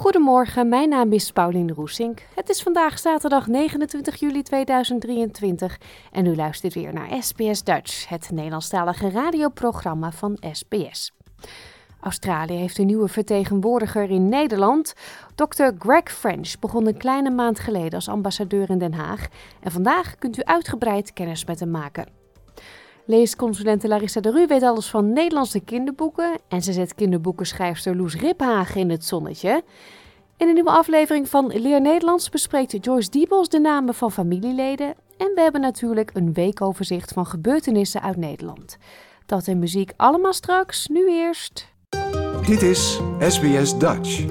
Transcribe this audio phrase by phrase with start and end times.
[0.00, 2.22] Goedemorgen, mijn naam is Pauline Roesink.
[2.34, 5.78] Het is vandaag zaterdag 29 juli 2023
[6.12, 11.12] en u luistert weer naar SBS Dutch, het Nederlandstalige radioprogramma van SBS.
[12.00, 14.94] Australië heeft een nieuwe vertegenwoordiger in Nederland.
[15.34, 15.70] Dr.
[15.78, 19.28] Greg French begon een kleine maand geleden als ambassadeur in Den Haag
[19.60, 22.19] en vandaag kunt u uitgebreid kennis met hem maken.
[23.04, 28.80] Leesconsulente Larissa de Ru weet alles van Nederlandse kinderboeken en ze zet kinderboekenschrijfster Loes Riphagen
[28.80, 29.62] in het zonnetje.
[30.36, 35.32] In een nieuwe aflevering van Leer Nederlands bespreekt Joyce Diebels de namen van familieleden en
[35.34, 38.76] we hebben natuurlijk een weekoverzicht van gebeurtenissen uit Nederland.
[39.26, 41.68] Dat en muziek allemaal straks, nu eerst.
[42.46, 44.24] Dit is SBS Dutch.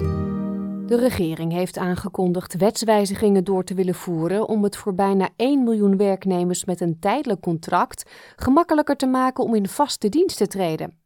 [0.89, 5.97] De regering heeft aangekondigd wetswijzigingen door te willen voeren om het voor bijna 1 miljoen
[5.97, 10.99] werknemers met een tijdelijk contract gemakkelijker te maken om in vaste dienst te treden.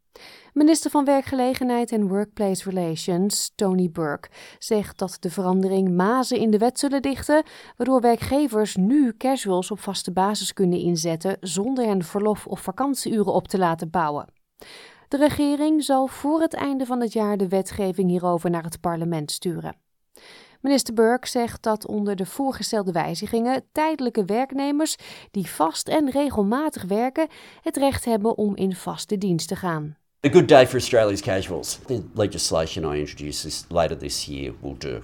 [0.54, 6.58] Minister van Werkgelegenheid en Workplace Relations, Tony Burke, zegt dat de verandering mazen in de
[6.58, 7.44] wet zullen dichten,
[7.78, 13.48] waardoor werkgevers nu casuals op vaste basis kunnen inzetten zonder hen verlof- of vakantieuren op
[13.48, 14.28] te laten bouwen.
[15.14, 19.32] De regering zal voor het einde van het jaar de wetgeving hierover naar het parlement
[19.32, 19.76] sturen.
[20.62, 24.96] Minister Burke zegt dat onder de voorgestelde wijzigingen tijdelijke werknemers
[25.32, 27.28] die vast en regelmatig werken
[27.62, 29.98] het recht hebben om in vaste dienst te gaan.
[30.26, 31.80] A good day for Australia's casuals.
[31.86, 35.00] The legislation I introduce this, later this year will do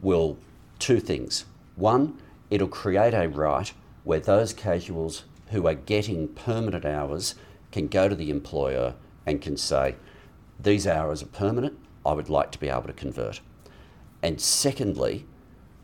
[0.00, 0.36] will
[0.76, 1.46] two things.
[1.76, 2.12] One,
[2.48, 7.34] it'll create a right where those casuals who are getting permanent hours
[7.70, 8.94] can go to the employer
[9.26, 9.94] and can say,
[10.62, 13.40] These hours are permanent, I would like to be able to convert.
[14.22, 15.24] And secondly,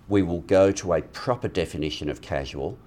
[0.09, 2.78] we will go to a proper definition of casual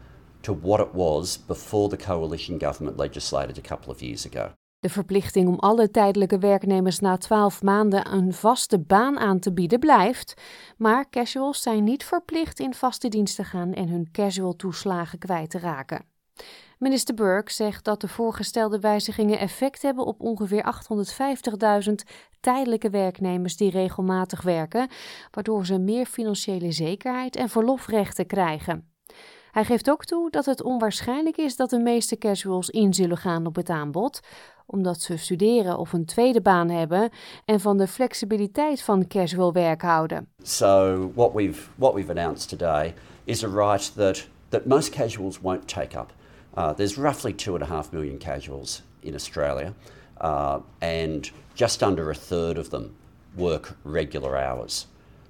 [0.41, 4.51] to what it was before the coalition government legislated a couple of years ago.
[4.79, 9.79] De verplichting om alle tijdelijke werknemers na 12 maanden een vaste baan aan te bieden
[9.79, 10.41] blijft,
[10.77, 15.49] maar casuals zijn niet verplicht in vaste dienst te gaan en hun casual toeslagen kwijt
[15.49, 16.05] te raken.
[16.81, 20.73] Minister Burke zegt dat de voorgestelde wijzigingen effect hebben op ongeveer
[21.87, 21.93] 850.000
[22.39, 24.87] tijdelijke werknemers die regelmatig werken,
[25.31, 28.91] waardoor ze meer financiële zekerheid en verlofrechten krijgen.
[29.51, 33.45] Hij geeft ook toe dat het onwaarschijnlijk is dat de meeste casuals in zullen gaan
[33.45, 34.19] op het aanbod,
[34.65, 37.09] omdat ze studeren of een tweede baan hebben
[37.45, 40.27] en van de flexibiliteit van casual werk houden.
[40.41, 42.93] So what we've what we've announced today
[43.23, 46.19] is a right that that most casuals won't take up.
[46.55, 49.73] Uh, there's roughly two and a half million casuals in Australia,
[50.19, 52.95] uh, and just under a third of them
[53.35, 54.87] work regular hours.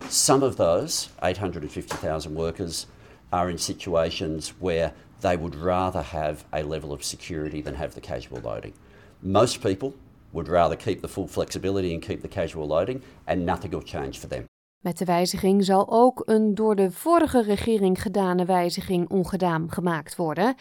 [0.09, 2.87] Some of those, 850,000 workers,
[3.31, 8.01] are in situations where they would rather have a level of security than have the
[8.01, 8.73] casual loading.
[9.21, 9.93] Most people
[10.33, 14.17] would rather keep the full flexibility and keep the casual loading, and nothing will change
[14.17, 14.47] for them.
[14.81, 20.55] Met de wijziging zal ook een door de vorige regering gedane wijziging ongedaan gemaakt worden.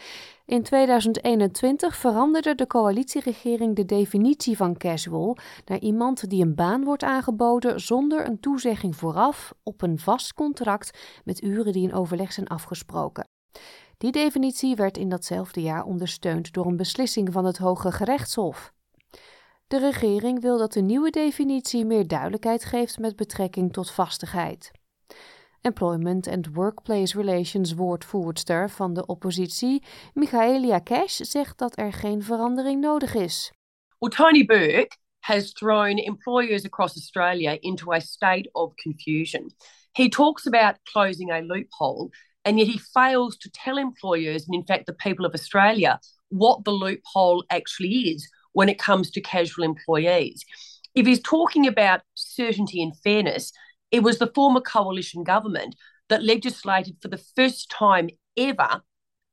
[0.45, 7.03] In 2021 veranderde de coalitieregering de definitie van casual naar iemand die een baan wordt
[7.03, 12.47] aangeboden zonder een toezegging vooraf op een vast contract met uren die in overleg zijn
[12.47, 13.27] afgesproken.
[13.97, 18.73] Die definitie werd in datzelfde jaar ondersteund door een beslissing van het Hoge Gerechtshof.
[19.71, 24.71] De regering wil dat de nieuwe definitie meer duidelijkheid geeft met betrekking tot vastigheid.
[25.61, 32.81] Employment and Workplace Relations woordvoerster van de oppositie, Michaelia Cash, zegt dat er geen verandering
[32.81, 33.51] nodig is.
[33.99, 39.53] Tony Burke has thrown employers across Australia into a state of confusion.
[39.91, 42.09] He talks about closing a loophole,
[42.41, 46.63] and yet he fails to tell employers, and in fact, the people of Australia, what
[46.63, 50.43] the loophole actually is when it comes to casual employees.
[50.93, 53.51] If he's talking about certainty and fairness,
[53.91, 55.75] it was the former coalition government
[56.09, 58.81] that legislated for the first time ever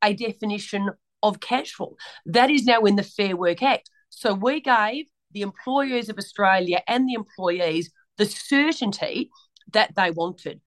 [0.03, 0.91] a definition
[1.23, 1.97] of casual.
[2.27, 3.91] That is now in the Fair Work Act.
[4.11, 9.31] So we gave the employers of Australia and the employees the certainty
[9.73, 10.61] that they wanted.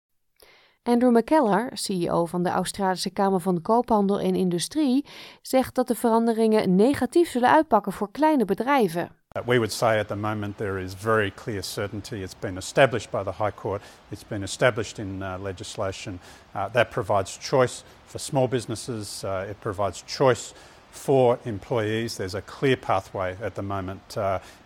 [0.84, 5.06] Andrew McKellar, CEO van de Australische Kamer van Koophandel en Industrie,
[5.42, 9.02] zegt dat de veranderingen negatief zullen uitpakken voor kleine bedrijven.
[9.02, 12.16] Uh, we would say at the moment there is very clear certainty.
[12.16, 16.20] It's been established by the High Court, it's been established in uh, legislation.
[16.56, 20.54] Uh, that provides choice for small businesses, uh, it provides choice
[20.90, 22.16] for employees.
[22.16, 24.18] There's a clear pathway at the moment.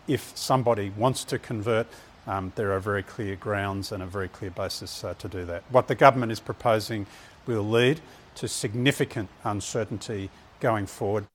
[0.08, 1.86] If somebody wants to convert,
[2.28, 5.62] um, there are very clear grounds and a very clear basis uh, to do that.
[5.68, 7.06] What the government is proposing
[7.44, 8.02] will lead
[8.34, 10.30] to significant uncertainty
[10.60, 11.26] going forward.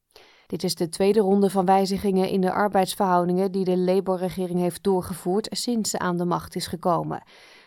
[0.47, 5.49] Dit is de tweede ronde van wijzigingen in de arbeidsverhoudingen die de Labour-regering heeft doorgevoerd
[5.51, 7.23] sinds ze aan de macht is gekomen.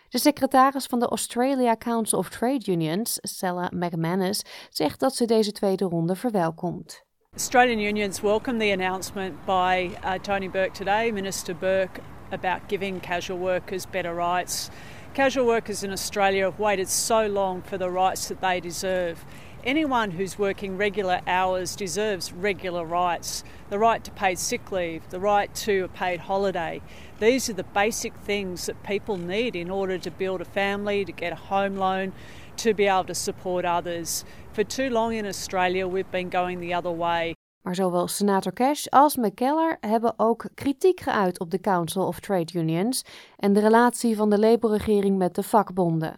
[0.09, 5.51] De secretaris van de Australia Council of Trade Unions, Stella McManus, zegt dat ze deze
[5.51, 7.03] tweede ronde verwelkomt.
[7.33, 11.99] Australian unions welcome the announcement by uh, Tony Burke today, Minister Burke,
[12.33, 14.69] about giving casual workers better rights.
[15.13, 19.23] Casual workers in Australia have waited so long for the rights that they deserve.
[19.63, 25.19] Anyone who's working regular hours deserves regular rights the right to paid sick leave, the
[25.19, 26.81] right to a paid holiday.
[27.19, 31.11] These are the basic things that people need in order to build a family, to
[31.11, 32.11] get a home loan,
[32.57, 34.25] to be able to support others.
[34.51, 37.35] For too long in Australia, we've been going the other way.
[37.63, 42.53] Maar zowel senator Cash als McKellar hebben ook kritiek geuit op de Council of Trade
[42.53, 43.03] Unions
[43.37, 46.15] en de relatie van de Labour-regering met de vakbonden.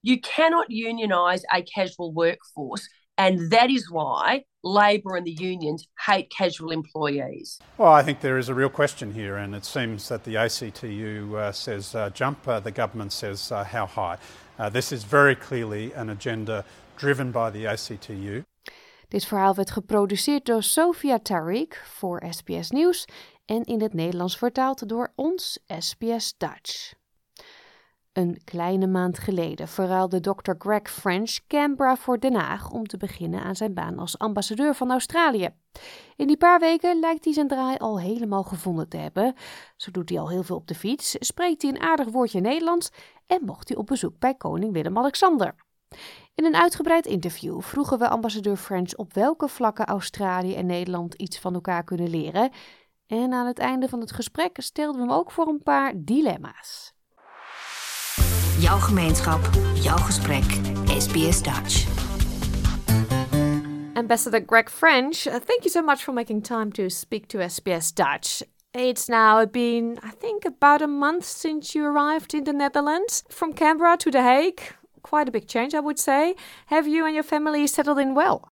[0.00, 2.88] You cannot unionize a casual workforce.
[3.18, 7.58] And that is why Labor and the unions hate casual employees.
[7.76, 11.36] Well, I think there is a real question here, and it seems that the ACTU
[11.36, 14.18] uh, says uh, jump, uh, the government says uh, how high.
[14.58, 16.64] Uh, this is very clearly an agenda
[16.96, 18.42] driven by the ACTU.
[19.08, 23.04] Dit verhaal werd geproduceerd door Sofia Tariq voor SBS Nieuws
[23.44, 26.94] en in het Nederlands vertaald door ons SBS Dutch.
[28.12, 30.52] Een kleine maand geleden verruilde Dr.
[30.58, 34.90] Greg French Canberra voor Den Haag om te beginnen aan zijn baan als ambassadeur van
[34.90, 35.48] Australië.
[36.16, 39.34] In die paar weken lijkt hij zijn draai al helemaal gevonden te hebben.
[39.76, 42.90] Zo doet hij al heel veel op de fiets, spreekt hij een aardig woordje Nederlands
[43.26, 45.54] en mocht hij op bezoek bij koning Willem-Alexander.
[46.36, 51.38] In een uitgebreid interview vroegen we ambassadeur French op welke vlakken Australië en Nederland iets
[51.38, 52.50] van elkaar kunnen leren.
[53.06, 56.94] En aan het einde van het gesprek stelden we hem ook voor een paar dilemma's.
[58.58, 60.44] Jouw gemeenschap, jouw gesprek,
[60.98, 61.86] SBS Dutch.
[63.94, 67.94] Ambassador Greg French, uh, thank you so much for making time to speak to SBS
[67.94, 68.42] Dutch.
[68.72, 73.54] It's now been, I think, about a month since you arrived in the Netherlands from
[73.54, 74.75] Canberra to The Hague.
[75.06, 76.34] Quite a big change, I would say.
[76.66, 78.50] Have you and your family settled in well?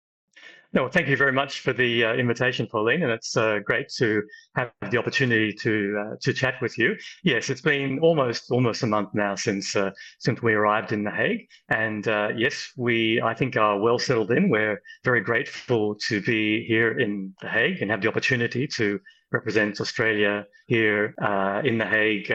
[0.73, 4.23] No, thank you very much for the uh, invitation, Pauline, and it's uh, great to
[4.55, 6.97] have the opportunity to uh, to chat with you.
[7.23, 9.91] Yes, it's been almost almost a month now since uh,
[10.21, 14.31] since we arrived in The Hague, and uh, yes, we I think are well settled
[14.31, 14.49] in.
[14.49, 18.99] We're very grateful to be here in The Hague and have the opportunity to
[19.33, 22.29] represent Australia here uh, in The Hague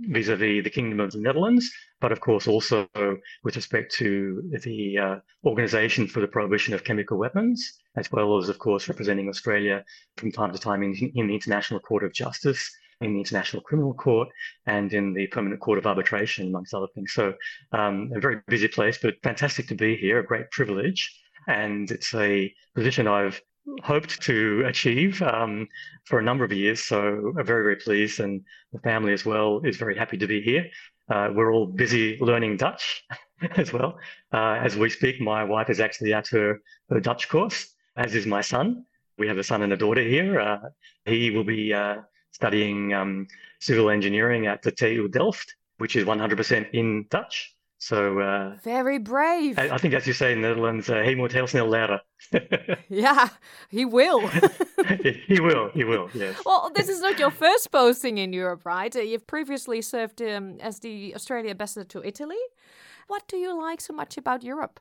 [0.00, 2.88] vis a vis the Kingdom of the Netherlands, but of course also
[3.44, 8.48] with respect to the uh, Organization for the Prohibition of Chemical Weapons, as well as,
[8.48, 9.84] of course, representing Australia
[10.16, 13.94] from time to time in, in the International Court of Justice in the International Criminal
[13.94, 14.28] Court
[14.66, 17.12] and in the Permanent Court of Arbitration, amongst other things.
[17.12, 17.34] So,
[17.72, 21.16] um, a very busy place, but fantastic to be here, a great privilege.
[21.46, 23.40] And it's a position I've
[23.82, 25.68] hoped to achieve um,
[26.04, 26.84] for a number of years.
[26.84, 30.40] So I'm very, very pleased, and the family as well is very happy to be
[30.40, 30.66] here.
[31.08, 33.04] Uh, we're all busy learning Dutch
[33.56, 33.98] as well.
[34.32, 36.60] Uh, as we speak, my wife is actually at her,
[36.90, 38.84] her Dutch course, as is my son.
[39.16, 40.40] We have a son and a daughter here.
[40.40, 40.58] Uh,
[41.04, 41.96] he will be uh,
[42.30, 43.26] studying um,
[43.60, 47.54] civil engineering at the TU Delft, which is 100% in Dutch.
[47.80, 49.56] So uh, very brave.
[49.56, 52.00] I, I, think, as you say in the Netherlands, uh, he moet heel snel leren.
[52.88, 53.28] yeah,
[53.68, 54.26] he will.
[55.28, 55.70] he will.
[55.70, 56.10] He will.
[56.12, 56.42] Yes.
[56.44, 58.94] Well, this is not your first posting in Europe, right?
[58.94, 62.42] Uh, you've previously served um, as the Australia ambassador to Italy.
[63.06, 64.80] What do you like so much about Europe?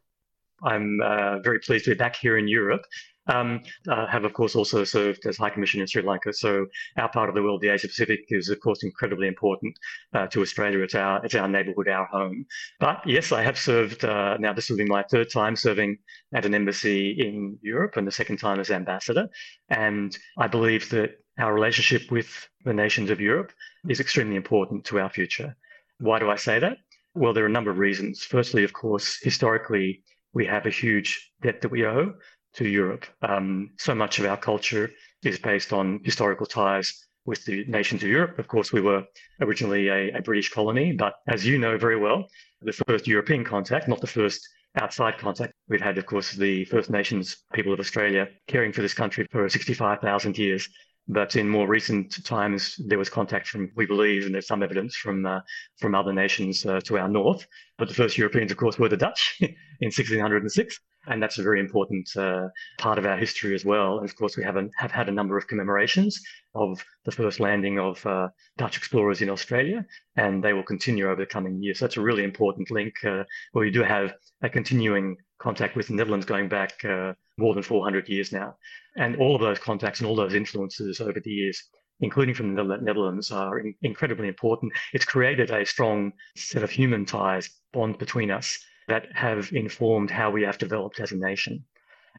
[0.64, 2.82] I'm uh, very pleased to be back here in Europe.
[3.28, 6.34] Um, uh, have, of course, also served as High Commissioner in Sri Lanka.
[6.34, 6.66] So
[6.98, 9.78] our part of the world, the Asia Pacific, is of course incredibly important
[10.14, 10.80] uh, to Australia.
[10.80, 12.46] It's our it's our neighbourhood, our home.
[12.80, 14.06] But yes, I have served.
[14.06, 15.98] Uh, now this will be my third time serving
[16.34, 19.28] at an embassy in Europe, and the second time as ambassador.
[19.70, 23.52] And I believe that our relationship with the nations of Europe
[23.88, 25.56] is extremely important to our future.
[26.00, 26.78] Why do I say that?
[27.14, 28.24] Well, there are a number of reasons.
[28.24, 30.04] Firstly, of course, historically,
[30.34, 32.14] we have a huge debt that we owe
[32.58, 33.06] to Europe.
[33.22, 34.92] Um, so much of our culture
[35.24, 38.40] is based on historical ties with the nations of Europe.
[38.40, 39.04] Of course, we were
[39.42, 42.28] originally a, a British colony, but as you know very well,
[42.62, 45.54] the first European contact, not the first outside contact.
[45.68, 49.48] We've had, of course, the First Nations people of Australia caring for this country for
[49.48, 50.68] 65,000 years.
[51.10, 54.96] But in more recent times, there was contact from, we believe, and there's some evidence
[54.98, 55.40] from uh,
[55.80, 57.48] from other nations uh, to our north.
[57.78, 59.48] But the first Europeans, of course, were the Dutch in
[59.88, 60.80] 1606.
[61.08, 63.98] And that's a very important uh, part of our history as well.
[64.00, 66.20] And of course, we have, a, have had a number of commemorations
[66.54, 69.86] of the first landing of uh, Dutch explorers in Australia,
[70.16, 71.80] and they will continue over the coming years.
[71.80, 75.88] So that's a really important link uh, where we do have a continuing contact with
[75.88, 78.56] the Netherlands going back uh, more than 400 years now.
[78.96, 81.64] And all of those contacts and all those influences over the years,
[82.00, 84.74] including from the Netherlands, are in- incredibly important.
[84.94, 90.32] It's created a strong set of human ties, bond between us that have informed how
[90.32, 91.66] we have developed as a nation.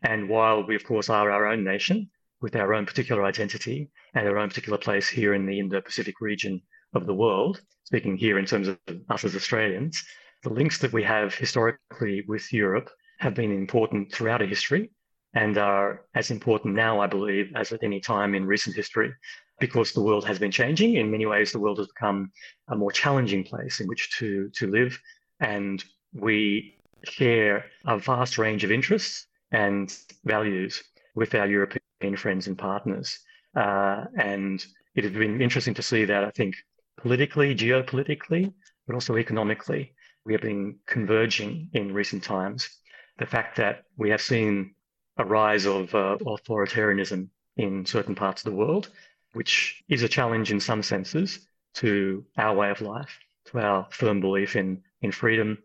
[0.02, 2.10] And while we, of course, are our own nation
[2.40, 6.20] with our own particular identity and our own particular place here in the Indo Pacific
[6.20, 6.60] region
[6.94, 8.78] of the world, speaking here in terms of
[9.10, 10.04] us as Australians,
[10.44, 14.90] the links that we have historically with Europe have been important throughout our history
[15.34, 19.12] and are as important now, I believe, as at any time in recent history,
[19.58, 20.94] because the world has been changing.
[20.94, 22.30] In many ways, the world has become
[22.68, 24.98] a more challenging place in which to, to live.
[25.40, 30.82] And we share a vast range of interests and values
[31.14, 33.18] with our European friends and partners.
[33.56, 36.54] Uh, and it has been interesting to see that, I think,
[36.96, 38.52] politically, geopolitically,
[38.86, 39.92] but also economically,
[40.24, 42.68] we have been converging in recent times.
[43.18, 44.74] The fact that we have seen
[45.16, 48.90] a rise of uh, authoritarianism in certain parts of the world,
[49.32, 54.20] which is a challenge in some senses to our way of life, to our firm
[54.20, 55.58] belief in, in freedom,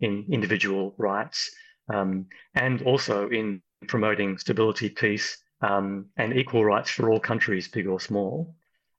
[0.00, 1.50] in individual rights,
[1.92, 7.86] um, and also in promoting stability, peace, um, and equal rights for all countries, big
[7.86, 8.54] or small.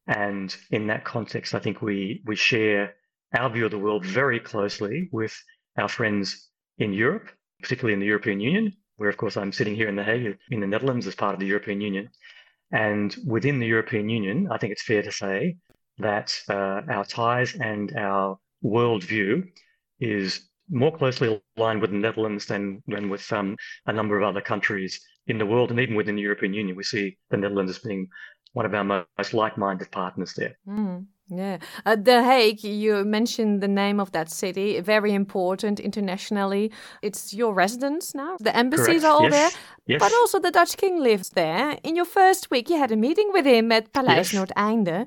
[0.08, 2.96] And in that context, I think we we share
[3.38, 5.36] our view of the world very closely with
[5.77, 7.29] our friends in Europe,
[7.62, 10.60] particularly in the European Union, where, of course, I'm sitting here in The Hague, in
[10.60, 12.10] the Netherlands, as part of the European Union.
[12.72, 15.58] And within the European Union, I think it's fair to say
[16.00, 19.48] that uh, our ties and our worldview
[20.00, 24.42] is more closely aligned with the Netherlands than, than with um, a number of other
[24.42, 25.72] countries in the world.
[25.72, 28.08] And even within the European Union, we see the Netherlands as being
[28.54, 30.58] one of our most like minded partners there.
[30.68, 31.06] Mm.
[31.30, 31.60] Yeah.
[31.86, 36.72] Uh, the Hague, you mentioned the name of that city, very important internationally.
[37.04, 38.38] It's your residence now.
[38.40, 39.06] The embassies Correct.
[39.06, 39.32] are all yes.
[39.32, 39.62] there.
[39.86, 40.00] Yes.
[40.00, 41.78] But also the Dutch king lives there.
[41.84, 44.34] In your first week, you had a meeting with him at Paleis Yes.
[44.34, 45.06] Noordeinde.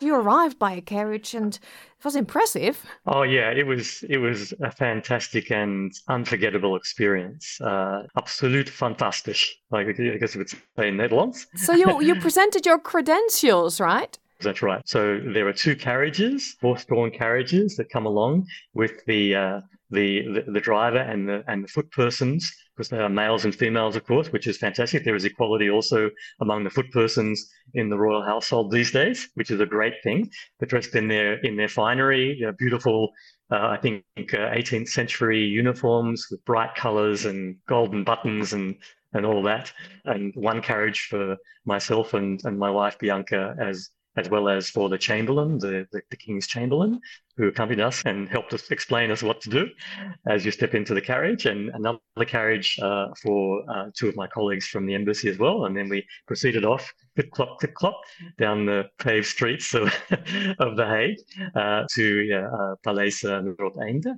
[0.00, 2.84] You arrived by a carriage and it was impressive.
[3.06, 7.58] Oh yeah, it was it was a fantastic and unforgettable experience.
[7.60, 11.46] Uh, absoluut fantastisch, like I guess you would say in Netherlands.
[11.54, 14.18] So you, you presented your credentials, right?
[14.40, 14.86] That's right.
[14.86, 19.60] So there are two carriages, horse-drawn carriages that come along with the uh,
[19.90, 23.54] the, the the driver and the and the foot persons, because they are males and
[23.54, 25.02] females, of course, which is fantastic.
[25.02, 29.50] There is equality also among the foot persons in the royal household these days, which
[29.50, 30.30] is a great thing.
[30.58, 33.12] They're dressed in their in their finery, beautiful.
[33.50, 38.76] Uh, I think uh, 18th century uniforms with bright colours and golden buttons and
[39.14, 39.72] and all that,
[40.04, 44.88] and one carriage for myself and, and my wife Bianca as as well as for
[44.88, 47.00] the Chamberlain, the, the, the, King's Chamberlain,
[47.36, 49.68] who accompanied us and helped us explain us what to do
[50.26, 54.26] as you step into the carriage, and another carriage uh, for uh, two of my
[54.26, 55.66] colleagues from the embassy as well.
[55.66, 58.00] And then we proceeded off, clip clop, clip clop,
[58.38, 59.88] down the paved streets of,
[60.58, 61.18] of The Hague
[61.54, 64.14] uh, to uh, Paleis Noordeinde.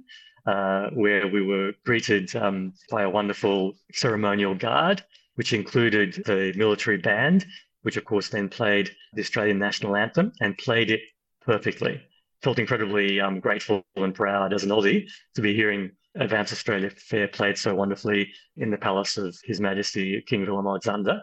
[0.47, 6.97] Uh, where we were greeted um, by a wonderful ceremonial guard, which included the military
[6.97, 7.45] band
[7.83, 11.01] which of course then played the Australian national anthem and played it
[11.43, 12.01] perfectly.
[12.43, 17.29] Felt incredibly um, grateful and proud as an Aussie to be hearing Advance Australia Fair
[17.29, 21.21] played so wonderfully in the palace of His Majesty King Willem-Alexander.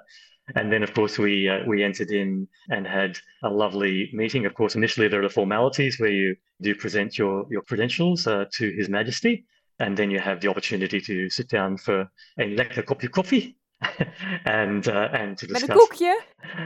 [0.56, 4.46] And then, of course, we uh, we entered in and had a lovely meeting.
[4.46, 8.46] Of course, initially there are the formalities where you do present your your credentials uh,
[8.54, 9.46] to His Majesty,
[9.80, 12.02] and then you have the opportunity to sit down for
[12.40, 13.56] a lekker kopje koffie
[14.44, 15.68] and uh, and to discuss.
[15.68, 16.24] Met een koekje?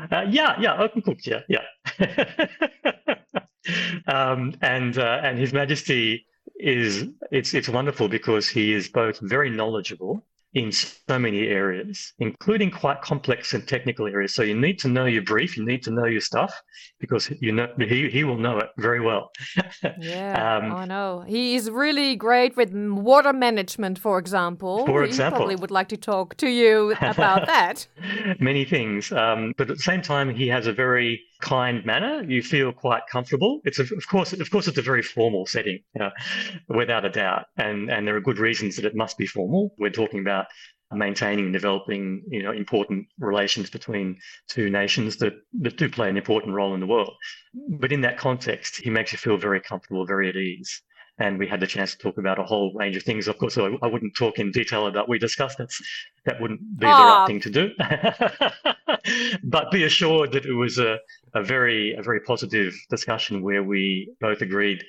[0.10, 1.64] Uh, ja, ja, ook een koekje, ja.
[4.32, 6.26] um, and uh, and His Majesty
[6.60, 10.24] is it's it's wonderful because he is both very knowledgeable
[10.54, 14.34] in so many areas, including quite complex and technical areas.
[14.34, 16.60] So you need to know your brief, you need to know your stuff,
[17.00, 19.30] because you know he he will know it very well.
[20.00, 21.24] yeah, um, I know.
[21.28, 24.86] He is really great with water management, for example.
[24.88, 27.88] For he example, probably would like to talk to you about that.
[28.40, 32.42] Many things, um, but at the same time, he has a very kind manner, you
[32.42, 33.62] feel quite comfortable.
[33.64, 36.12] It's a, of course, of course, it's a very formal setting, you know,
[36.68, 39.74] without a doubt, and and there are good reasons that it must be formal.
[39.78, 40.48] We're talking about
[40.92, 44.18] maintaining and developing, you know, important relations between
[44.50, 47.14] two nations that that do play an important role in the world.
[47.70, 50.82] But in that context, he makes you feel very comfortable, very at ease
[51.20, 53.28] and we had the chance to talk about a whole range of things.
[53.28, 55.58] Of course, I, I wouldn't talk in detail about we discussed.
[55.58, 55.82] That's
[56.26, 57.72] that wouldn't be the right thing to do.
[59.44, 60.98] but be assured that it was a,
[61.36, 64.84] a very a very positive discussion where we both agreed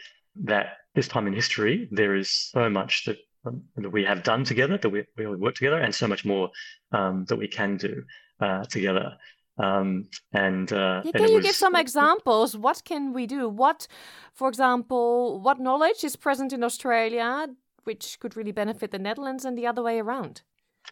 [0.45, 4.45] that this time in history there is so much that um, that we have done
[4.45, 6.51] together, that we, we work together, and so much more
[6.93, 8.03] um, that we can do
[8.41, 9.17] uh, together.
[9.59, 11.45] Um, and, uh, yeah, can and you was...
[11.45, 12.57] give some examples?
[12.57, 13.49] What can we do?
[13.49, 13.87] What,
[14.33, 17.49] for example, what knowledge is present in Australia
[17.85, 20.43] which could really benefit the Netherlands and the other way around?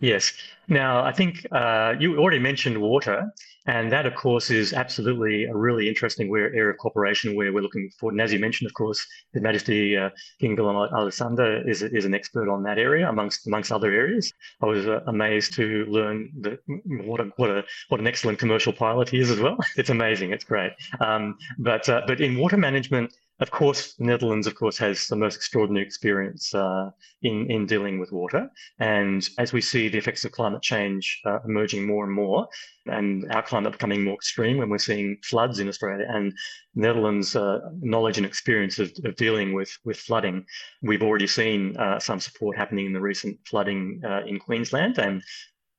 [0.00, 0.33] Yes.
[0.69, 3.33] Now, I think uh, you already mentioned water,
[3.69, 7.91] and that, of course, is absolutely a really interesting area of cooperation where we're looking
[8.01, 8.15] forward.
[8.15, 10.09] And as you mentioned, of course, His Majesty uh,
[10.41, 14.33] King Willem Alexander is, is an expert on that area, amongst amongst other areas.
[14.63, 18.73] I was uh, amazed to learn that what a, what a what an excellent commercial
[18.73, 19.59] pilot he is as well.
[19.77, 20.33] It's amazing.
[20.33, 20.73] It's great.
[21.01, 25.14] Um, but uh, but in water management, of course, the Netherlands, of course, has the
[25.14, 26.90] most extraordinary experience uh,
[27.23, 28.50] in in dealing with water.
[28.80, 32.49] And as we see the effects of climate change uh, emerging more and more,
[32.87, 36.33] and our climate becoming more extreme, when we're seeing floods in Australia and
[36.75, 40.45] Netherlands' uh, knowledge and experience of, of, dealing with with flooding,
[40.83, 45.23] we've already seen uh, some support happening in the recent flooding uh, in Queensland, and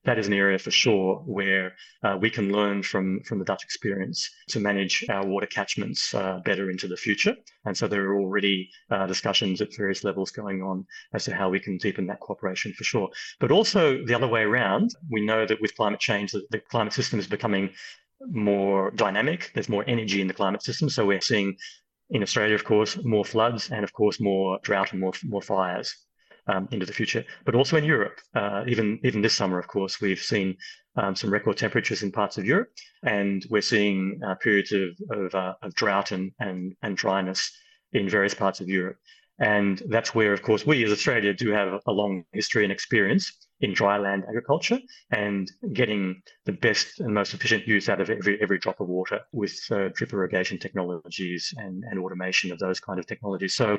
[0.06, 3.64] that is an area for sure where uh, we can learn from from the Dutch
[3.64, 7.36] experience to manage our water catchments uh, better into the future.
[7.66, 11.50] And so there are already uh, discussions at various levels going on as to how
[11.50, 13.10] we can deepen that cooperation for sure.
[13.40, 16.94] But also the other way around, we know that with climate change, the, the climate
[16.94, 17.72] system is becoming
[18.28, 19.52] more dynamic.
[19.54, 21.58] There's more energy in the climate system, so we're seeing
[22.10, 25.96] in Australia, of course, more floods and of course more drought and more more fires
[26.50, 28.18] um, into the future, but also in Europe.
[28.36, 30.58] Uh, even even this summer, of course, we've seen
[30.96, 32.70] um, some record temperatures in parts of Europe,
[33.04, 37.52] and we're seeing uh, periods of of, uh, of drought and, and and dryness
[37.94, 38.98] in various parts of Europe.
[39.40, 43.32] And that's where, of course, we as Australia do have a long history and experience
[43.62, 44.80] in dryland agriculture
[45.12, 49.20] and getting the best and most efficient use out of every every drop of water
[49.32, 53.56] with uh, drip irrigation technologies and, and automation of those kind of technologies.
[53.56, 53.78] So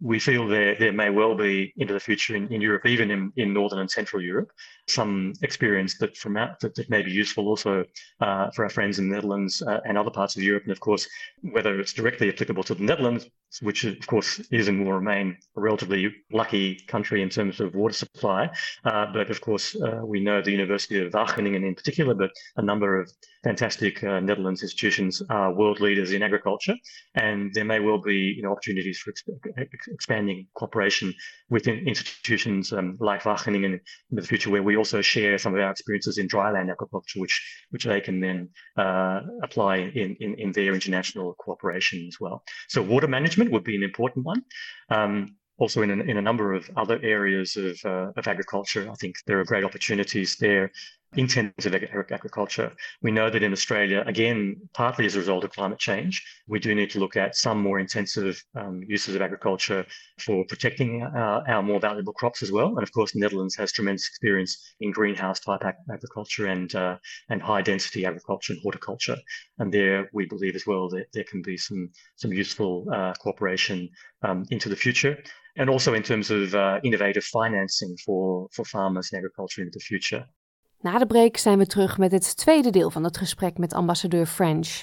[0.00, 3.32] we feel there there may well be into the future in, in Europe, even in,
[3.36, 4.50] in northern and central Europe,
[4.88, 7.84] some experience that from out that, that may be useful also
[8.20, 10.64] uh, for our friends in the Netherlands uh, and other parts of Europe.
[10.64, 11.08] And of course,
[11.42, 13.28] whether it's directly applicable to the Netherlands,
[13.60, 17.94] which of course is and will remain a relatively lucky country in terms of water
[17.94, 18.50] supply,
[18.84, 22.98] uh, of course, uh, we know the University of Wageningen in particular, but a number
[23.00, 23.10] of
[23.42, 26.74] fantastic uh, Netherlands institutions are world leaders in agriculture,
[27.14, 31.12] and there may well be you know opportunities for exp- expanding cooperation
[31.48, 33.74] within institutions um, like Wageningen
[34.10, 37.66] in the future, where we also share some of our experiences in dryland agriculture, which
[37.70, 42.42] which they can then uh, apply in, in, in their international cooperation as well.
[42.68, 44.42] So water management would be an important one.
[44.88, 48.88] Um, also in a, in a number of other areas of, uh, of agriculture.
[48.90, 50.72] I think there are great opportunities there
[51.16, 52.72] intensive agriculture.
[53.02, 56.74] We know that in Australia, again, partly as a result of climate change, we do
[56.74, 59.84] need to look at some more intensive um, uses of agriculture
[60.20, 62.68] for protecting our, our, more valuable crops as well.
[62.68, 66.96] And of course, the Netherlands has tremendous experience in greenhouse type ag- agriculture and uh,
[67.28, 69.16] and high density agriculture and horticulture.
[69.58, 73.88] And there, we believe as well that there can be some some useful uh, cooperation
[74.22, 75.18] um, into the future.
[75.60, 79.84] And also in terms of uh, innovative financing for, for farmers and agriculture into the
[79.84, 80.28] future.
[80.80, 84.26] Na de break zijn we terug met het tweede deel van het gesprek met ambassadeur
[84.26, 84.82] French.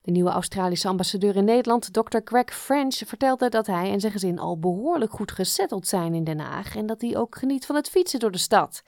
[0.00, 2.18] De nieuwe Australische ambassadeur in Nederland, Dr.
[2.24, 6.38] Greg French, vertelde dat hij en zijn gezin al behoorlijk goed gesetteld zijn in Den
[6.38, 8.82] Haag en dat hij ook geniet van het fietsen door de stad.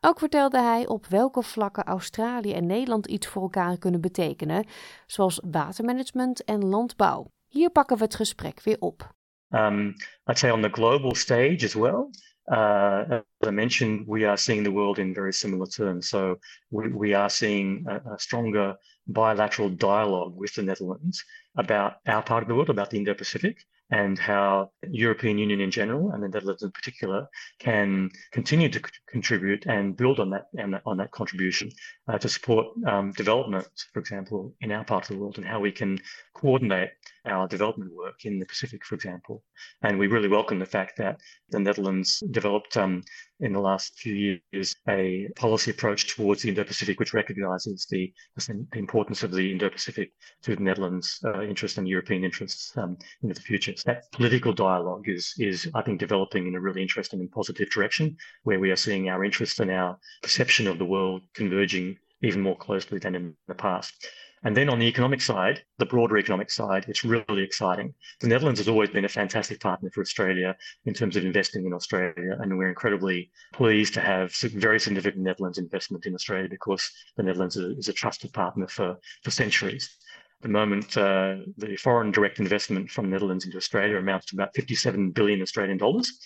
[0.00, 4.66] Ook vertelde hij op welke vlakken Australië en Nederland iets voor elkaar kunnen betekenen,
[5.06, 7.30] zoals watermanagement en landbouw.
[7.48, 9.14] Hier pakken we het gesprek weer op.
[9.52, 9.94] Um,
[10.26, 12.10] I'd say on the global stage as well.
[12.50, 16.08] uh, as I mentioned, we are seeing the world in very similar terms.
[16.08, 16.38] So
[16.70, 18.76] we, we are seeing a, a, stronger
[19.08, 21.24] bilateral dialogue with the Netherlands
[21.56, 23.58] about our part of the world, about the Indo-Pacific,
[23.90, 27.26] and how European Union in general and the Netherlands in particular
[27.60, 31.70] can continue to c- contribute and build on that that, on that contribution
[32.08, 35.60] uh, to support um, development, for example, in our part of the world, and how
[35.60, 36.00] we can
[36.34, 36.90] coordinate
[37.26, 39.42] our development work in the Pacific, for example.
[39.82, 43.02] And we really welcome the fact that the Netherlands developed um,
[43.40, 48.66] in the last few years a policy approach towards the Indo-Pacific, which recognises the, the,
[48.74, 50.10] importance of the Indo-Pacific
[50.42, 53.72] to the Netherlands' uh, interest and European interests um, into the future.
[53.76, 57.70] So that political dialogue is, is, I think, developing in a really interesting and positive
[57.70, 62.40] direction, where we are seeing our interests and our perception of the world converging even
[62.40, 64.06] more closely than in the past.
[64.42, 67.94] And then on the economic side, the broader economic side, it's really exciting.
[68.20, 71.72] The Netherlands has always been a fantastic partner for Australia in terms of investing in
[71.72, 72.36] Australia.
[72.40, 77.56] And we're incredibly pleased to have very significant Netherlands investment in Australia because the Netherlands
[77.56, 79.96] is a trusted partner for, for centuries.
[80.40, 84.36] At the moment, uh, the foreign direct investment from the Netherlands into Australia amounts to
[84.36, 86.20] about 57 billion Australian dollars.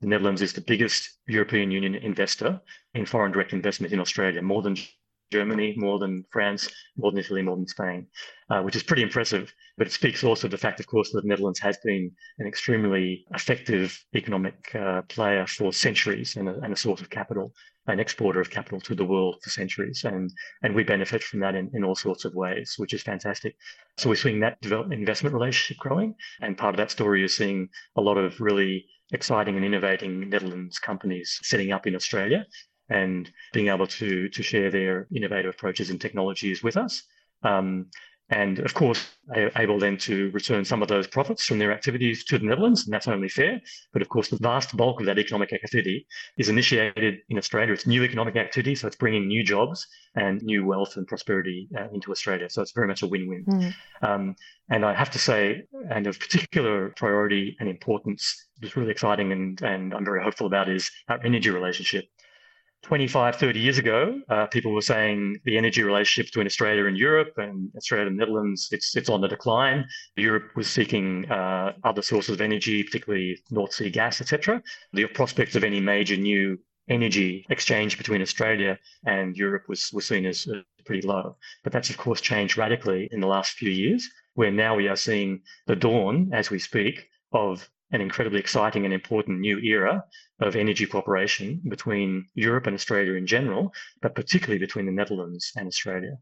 [0.00, 2.58] The Netherlands is the biggest European Union investor
[2.94, 4.76] in foreign direct investment in Australia, more than
[5.30, 8.06] Germany more than France, more than Italy, more than Spain,
[8.50, 9.52] uh, which is pretty impressive.
[9.78, 12.46] But it speaks also to the fact, of course, that the Netherlands has been an
[12.46, 17.52] extremely effective economic uh, player for centuries and a, and a, source of capital,
[17.86, 20.04] an exporter of capital to the world for centuries.
[20.04, 20.30] And,
[20.62, 23.54] and we benefit from that in, in all sorts of ways, which is fantastic.
[23.96, 26.14] So we're seeing that investment relationship growing.
[26.40, 30.78] And part of that story is seeing a lot of really exciting and innovating Netherlands
[30.78, 32.46] companies setting up in Australia
[32.90, 37.02] and being able to to share their innovative approaches and technologies with us.
[37.42, 37.86] Um,
[38.30, 39.08] and of course,
[39.56, 42.94] able then to return some of those profits from their activities to the Netherlands, and
[42.94, 43.60] that's only fair.
[43.92, 46.06] But of course, the vast bulk of that economic activity
[46.38, 47.72] is initiated in Australia.
[47.72, 51.88] It's new economic activity, so it's bringing new jobs and new wealth and prosperity uh,
[51.92, 52.48] into Australia.
[52.48, 53.44] So it's very much a win-win.
[53.46, 53.74] Mm.
[54.02, 54.36] Um,
[54.68, 59.60] and I have to say, and of particular priority and importance, what's really exciting and,
[59.62, 62.04] and I'm very hopeful about is our energy relationship.
[62.82, 67.32] 25, 30 years ago, uh, people were saying the energy relationship between Australia and Europe
[67.36, 69.86] and Australia and the Netherlands, it's, it's on the decline.
[70.16, 74.62] Europe was seeking uh, other sources of energy, particularly North Sea gas, etc.
[74.92, 80.24] The prospects of any major new energy exchange between Australia and Europe was, was seen
[80.24, 81.36] as uh, pretty low.
[81.62, 84.96] But that's, of course, changed radically in the last few years, where now we are
[84.96, 90.04] seeing the dawn, as we speak, of an incredibly exciting and important new era
[90.40, 95.66] of energy cooperation between Europe and Australia in general, but particularly between the Netherlands and
[95.66, 96.16] Australia.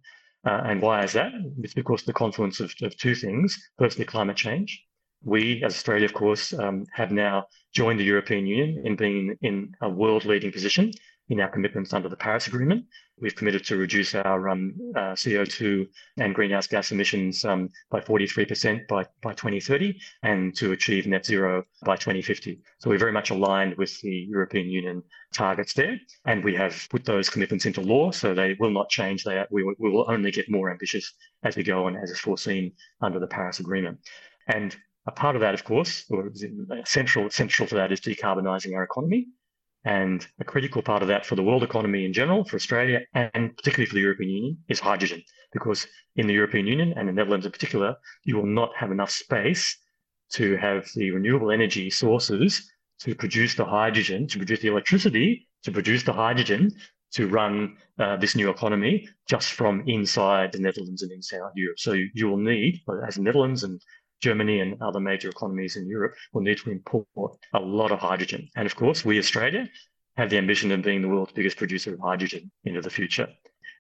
[0.47, 1.33] Uh, and why is that?
[1.63, 3.59] It's because the confluence of, of, two things.
[3.79, 4.83] Firstly, climate change.
[5.23, 9.73] We, as Australia, of course, um, have now joined the European Union in being in
[9.81, 10.93] a world leading position
[11.29, 12.85] in our commitments under the Paris Agreement.
[13.21, 15.87] We've committed to reduce our um, uh, CO2
[16.19, 21.65] and greenhouse gas emissions um, by 43% by, by 2030 and to achieve net zero
[21.85, 22.61] by 2050.
[22.79, 25.99] So we're very much aligned with the European Union targets there.
[26.27, 29.25] And we have put those commitments into law, so they will not change.
[29.25, 31.13] They, we, we will only get more ambitious
[31.43, 33.99] as we go on, as is foreseen under the Paris Agreement.
[34.47, 34.77] And
[35.09, 36.31] a part of that, of course, or
[36.85, 39.29] central, central to that is decarbonising our economy.
[39.85, 43.57] And a critical part of that for the world economy in general, for Australia, and
[43.57, 45.23] particularly for the European Union, is hydrogen.
[45.53, 45.87] Because
[46.17, 49.77] in the European Union and the Netherlands in particular, you will not have enough space
[50.33, 55.71] to have the renewable energy sources to produce the hydrogen, to produce the electricity, to
[55.71, 56.71] produce the hydrogen
[57.13, 61.79] to run uh, this new economy just from inside the Netherlands and inside Europe.
[61.79, 63.81] So you, you will need, as the Netherlands and
[64.21, 67.07] Germany and other major economies in Europe will need to import
[67.55, 68.49] a lot of hydrogen.
[68.57, 69.69] And of course, we, Australia,
[70.17, 73.29] have the ambition of being the world's biggest producer of hydrogen into the future.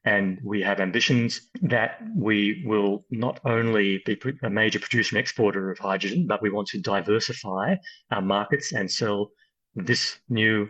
[0.04, 5.70] And we have ambitions that we will not only be a major producer and exporter
[5.70, 7.74] of hydrogen, but we want to diversify
[8.12, 9.32] our markets and sell
[9.74, 10.68] this new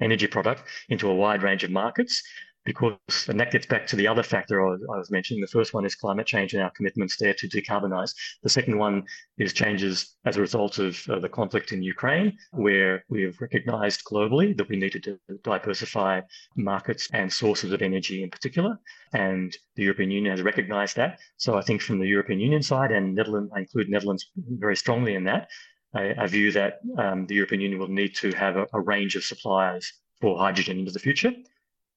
[0.00, 2.22] energy product into a wide range of markets
[2.64, 5.40] because, and that gets back to the other factor I was, I was, mentioning.
[5.40, 8.14] The first one is climate change and our commitments there to decarbonize.
[8.42, 9.04] The second one
[9.38, 14.04] is changes as a result of uh, the conflict in Ukraine, where we have recognized
[14.04, 16.20] globally that we needed to diversify
[16.56, 18.78] markets and sources of energy in particular.
[19.14, 21.18] And the European Union has recognized that.
[21.38, 25.14] So I think from the European Union side, and Netherlands, I include Netherlands very strongly
[25.14, 25.48] in that,
[25.94, 29.16] I, I view that um, the European Union will need to have a, a range
[29.16, 31.32] of suppliers for hydrogen into the future.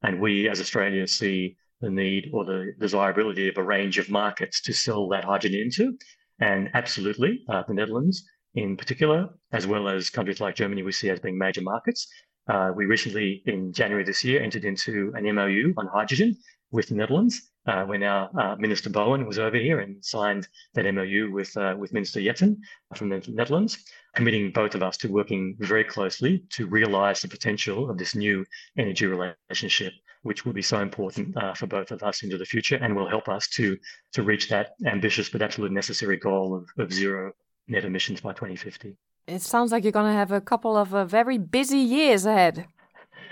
[0.03, 4.61] And we as Australia see the need or the desirability of a range of markets
[4.61, 5.97] to sell that hydrogen into.
[6.39, 8.23] And absolutely, uh, the Netherlands
[8.55, 12.07] in particular, as well as countries like Germany, we see as being major markets.
[12.47, 16.35] Uh, we recently, in January this year, entered into an MOU on hydrogen
[16.71, 17.51] with the Netherlands.
[17.65, 21.75] Uh, when our uh, Minister Bowen was over here and signed that MOU with uh,
[21.77, 22.57] with Minister Jetten
[22.95, 23.77] from the Netherlands,
[24.15, 28.45] committing both of us to working very closely to realise the potential of this new
[28.77, 32.75] energy relationship, which will be so important uh, for both of us into the future
[32.75, 33.77] and will help us to
[34.11, 37.31] to reach that ambitious but absolutely necessary goal of, of zero
[37.67, 38.95] net emissions by 2050.
[39.25, 42.67] It sounds like you're going to have a couple of uh, very busy years ahead.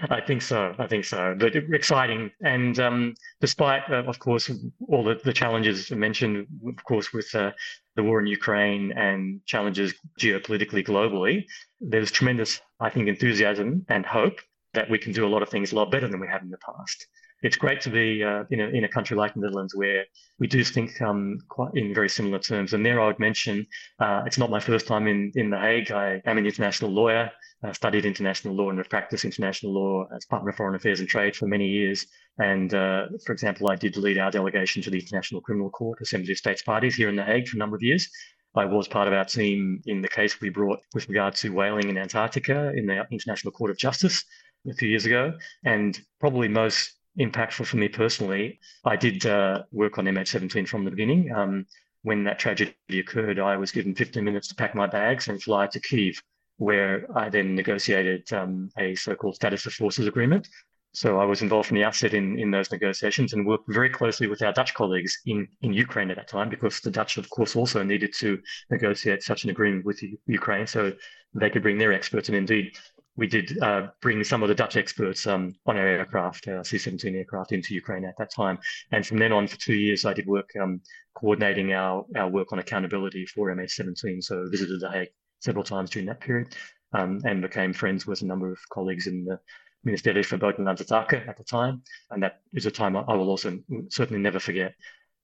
[0.10, 0.74] I think so.
[0.80, 1.36] I think so.
[1.38, 2.32] But exciting.
[2.44, 4.50] And um, despite, uh, of course,
[4.88, 7.52] all the, the, challenges mentioned, of course, with uh,
[7.96, 11.46] the war in Ukraine and challenges geopolitically globally,
[11.80, 14.40] there's tremendous, I think, enthusiasm and hope
[14.74, 16.50] that we can do a lot of things a lot better than we have in
[16.50, 17.08] the past
[17.42, 20.06] it's great to be uh, in, a, in a country like the Netherlands where
[20.40, 22.74] we do think um, quite in very similar terms.
[22.74, 23.66] And there I would mention
[24.00, 25.92] uh, it's not my first time in, in The Hague.
[25.92, 27.32] I am an international lawyer,
[27.64, 31.10] uh, studied international law and have practiced international law as Department of Foreign Affairs and
[31.10, 32.06] Trade for many years.
[32.38, 36.32] And uh, for example, I did lead our delegation to the International Criminal Court, Assembly
[36.32, 38.08] of States Parties here in The Hague for a number of years.
[38.56, 41.90] I was part of our team in the case we brought with regard to whaling
[41.90, 44.26] in Antarctica in the International Court of Justice
[44.70, 45.34] a few years ago.
[45.64, 48.60] And probably most impactful for me personally.
[48.86, 51.32] I did uh, work on MH17 from the beginning.
[51.34, 51.66] Um,
[52.04, 55.68] when that tragedy occurred, I was given 15 minutes to pack my bags and fly
[55.68, 56.22] to Kiev,
[56.58, 60.48] where I then negotiated um, a so-called status of forces agreement.
[60.94, 64.28] So I was involved from the outset in, in those negotiations and worked very closely
[64.28, 67.56] with our Dutch colleagues in, in Ukraine at that time, because the Dutch, of course,
[67.56, 68.38] also needed to
[68.70, 70.92] negotiate such an agreement with Ukraine so
[71.34, 72.28] they could bring their experts.
[72.28, 72.74] And indeed,
[73.18, 77.16] we did uh, bring some of the Dutch experts um, on our aircraft, our C-17
[77.16, 78.58] aircraft, into Ukraine at that time.
[78.92, 80.82] And from then on, for two years, I did work um,
[81.16, 84.24] coordinating our, our work on accountability for MH17.
[84.24, 86.56] So I visited The Hague several times during that period
[86.94, 89.40] um, and became friends with a number of colleagues in the
[89.86, 91.82] Ministerie for Buitenlandse Zaken at the time.
[92.12, 94.74] And that is a time I will also certainly never forget.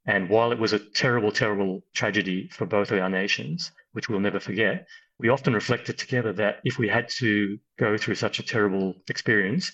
[0.06, 4.22] And while it was a terrible, terrible tragedy for both of our nations, which we'll
[4.22, 4.88] never forget,
[5.20, 9.72] we often reflected together that if we had to go through such a terrible experience,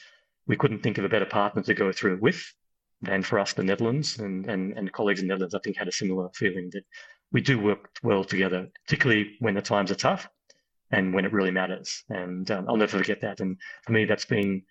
[0.47, 2.41] we couldn't think of a better partner to go through it with
[3.01, 4.19] than for us, the Netherlands.
[4.19, 6.83] And, and, and colleagues in the Netherlands, I think, had a similar feeling that
[7.31, 10.29] we do work well together, particularly when the times are tough
[10.91, 12.03] and when it really matters.
[12.09, 13.39] And um, I'll never forget that.
[13.41, 14.61] And for me, that's been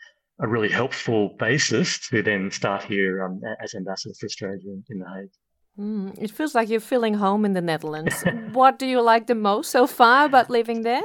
[0.40, 4.98] a really helpful basis to then start here um, as ambassador for Australia in, in
[5.00, 5.30] The Hague.
[5.78, 8.24] Mm, it feels like you're feeling home in the Netherlands.
[8.52, 11.02] what do you like the most so far about living there?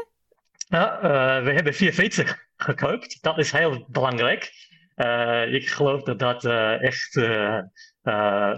[0.69, 2.25] Nou, uh, we hebben vier fietsen
[2.67, 3.17] gekoopt.
[3.21, 4.51] Dat is heel belangrijk.
[4.95, 7.15] Uh, ik geloof dat dat uh, echt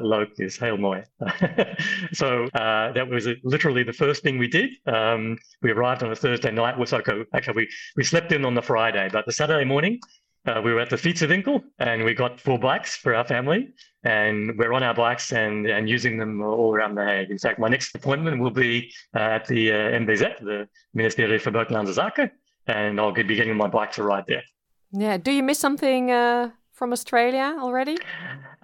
[0.02, 0.60] leuk is.
[0.60, 1.04] Heel mooi.
[2.12, 2.48] so
[2.94, 4.80] that was literally the first thing we did.
[4.84, 6.78] Um, we arrived on a Thursday night.
[6.78, 7.26] Was okay.
[7.30, 10.00] Actually, we, we slept in on the Friday, but the Saturday morning
[10.46, 13.26] uh, we were at the feet of Fietsenwinkel and we got four bikes for our
[13.26, 13.74] family
[14.04, 17.30] and we're on our bikes and, and using them all around The Hague.
[17.30, 21.52] In fact, my next appointment will be uh, at the uh, MBZ, the Ministerie for
[21.52, 22.32] Buitenlandse Zaken,
[22.68, 24.44] and I'll be getting my bike to ride there.
[24.92, 25.18] Yeah.
[25.18, 27.98] Do you miss something uh, from Australia already?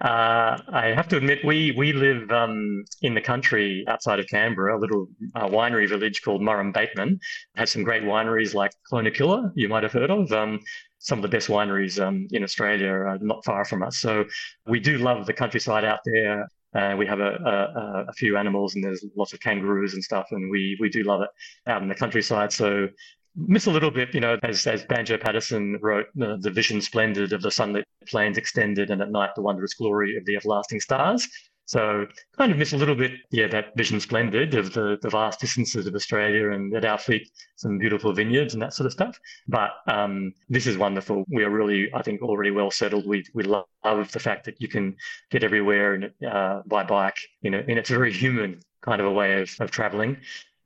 [0.00, 4.78] Uh, I have to admit, we we live um, in the country outside of Canberra,
[4.78, 7.18] a little uh, winery village called Murrumbateman.
[7.54, 10.30] Has some great wineries like Clonakilla, you might have heard of.
[10.32, 10.60] Um,
[10.98, 13.98] some of the best wineries um, in Australia are not far from us.
[13.98, 14.24] So
[14.66, 16.48] we do love the countryside out there.
[16.74, 20.26] Uh, we have a, a, a, few animals and there's lots of kangaroos and stuff,
[20.32, 21.30] and we we do love it
[21.66, 22.52] out in the countryside.
[22.52, 22.88] So
[23.36, 27.32] miss a little bit, you know, as, as Banjo Paterson wrote, uh, the vision splendid
[27.32, 31.28] of the sunlit plains extended, and at night the wondrous glory of the everlasting stars.
[31.68, 32.06] So
[32.38, 35.88] kind of miss a little bit, yeah, that vision splendid of the, the vast distances
[35.88, 39.18] of Australia and at our feet, some beautiful vineyards and that sort of stuff.
[39.48, 41.24] But um, this is wonderful.
[41.28, 43.04] We are really, I think, already well settled.
[43.04, 44.94] We, we love the fact that you can
[45.32, 49.08] get everywhere and, uh, by bike, you know, and it's a very human kind of
[49.08, 50.16] a way of, of traveling.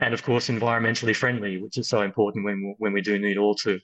[0.01, 3.55] And of course, environmentally friendly, which is so important when, when we do need all
[3.57, 3.79] to,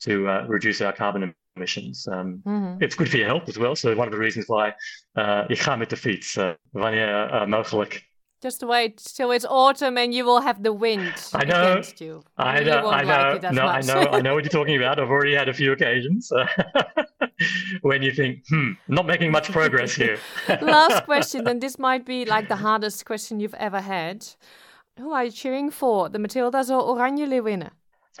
[0.00, 2.06] to uh, reduce our carbon emissions.
[2.10, 2.82] Um, mm-hmm.
[2.82, 3.76] It's good for your health as well.
[3.76, 4.72] So one of the reasons why
[5.16, 8.06] uh, ik ga met de fiets uh, wanneer uh, mogelijk.
[8.40, 12.22] Just wait till it's autumn and you will have the wind I know, against you.
[12.36, 15.00] I know, I know, like no, I know, I know what you're talking about.
[15.00, 16.30] I've already had a few occasions
[17.82, 20.18] when you think, hmm, not making much progress here.
[20.60, 24.24] Last question, and this might be like the hardest question you've ever had.
[24.98, 26.08] Who are you cheering for?
[26.08, 27.70] The Matildas or Oranje Leeuwinnen?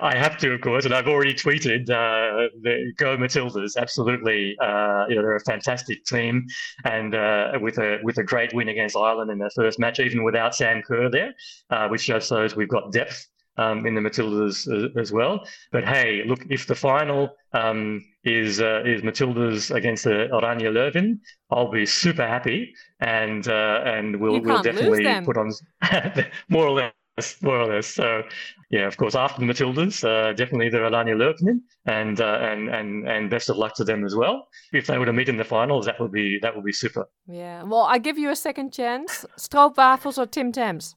[0.00, 3.76] I have to, of course, and I've already tweeted uh, the Go Matildas.
[3.76, 6.46] Absolutely, uh, you know they're a fantastic team,
[6.84, 10.22] and uh, with a with a great win against Ireland in their first match, even
[10.22, 11.34] without Sam Kerr there,
[11.70, 15.46] uh, which just shows we've got depth um, in the Matildas as, as, well.
[15.72, 21.18] But hey, look, if the final um, is uh, is Matildas against the Oranje Leuven,
[21.50, 25.52] I'll be super happy, and uh, and we'll we'll definitely put on
[26.48, 26.92] more or less.
[27.40, 27.86] More or less.
[27.86, 28.24] So,
[28.68, 33.08] yeah, of course, after the Matildas, uh, definitely the Oranje Leuven, and uh, and and
[33.08, 34.48] and best of luck to them as well.
[34.74, 37.08] If they were to meet in the finals, that would be that would be super.
[37.26, 37.62] Yeah.
[37.62, 39.24] Well, I give you a second chance.
[39.38, 40.94] Stroopwafels or Tim Tams?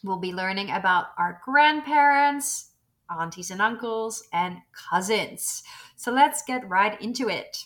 [0.03, 2.71] We'll be learning about our grandparents,
[3.09, 5.63] aunties and uncles, and cousins.
[5.95, 7.57] So let's get right into it.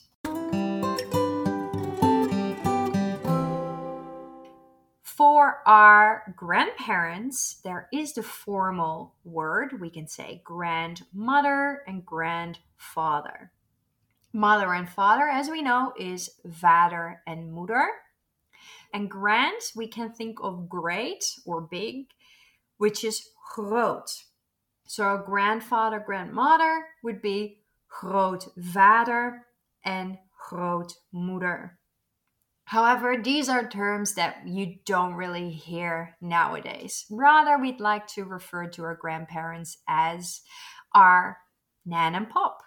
[5.17, 9.82] For our grandparents, there is the formal word.
[9.82, 13.51] We can say grandmother and grandfather.
[14.32, 17.88] Mother and father, as we know, is vader and moeder.
[18.93, 22.10] And grand, we can think of great or big,
[22.77, 24.23] which is groot.
[24.86, 29.39] So grandfather, grandmother would be grootvader
[29.84, 31.76] and groot grootmoeder.
[32.67, 37.06] However, these are terms that you don't really hear nowadays.
[37.10, 40.41] Rather, we'd like to refer to our grandparents as
[40.93, 41.38] our
[41.86, 42.58] nan and pop.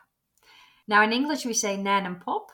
[0.89, 2.47] Now, in English, we say nan and pop,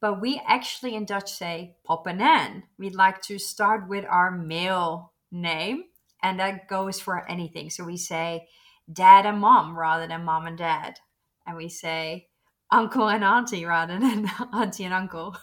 [0.00, 2.62] but we actually in Dutch say pop and nan.
[2.78, 5.84] We'd like to start with our male name,
[6.22, 7.68] and that goes for anything.
[7.68, 8.48] So we say
[8.90, 11.00] dad and mom rather than mom and dad.
[11.46, 12.28] And we say
[12.70, 15.36] uncle and auntie rather than auntie and uncle.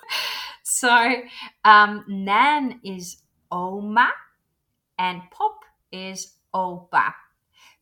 [0.73, 1.23] So
[1.65, 3.17] um, Nan is
[3.51, 4.09] Oma
[4.97, 7.11] and Pop is Opa.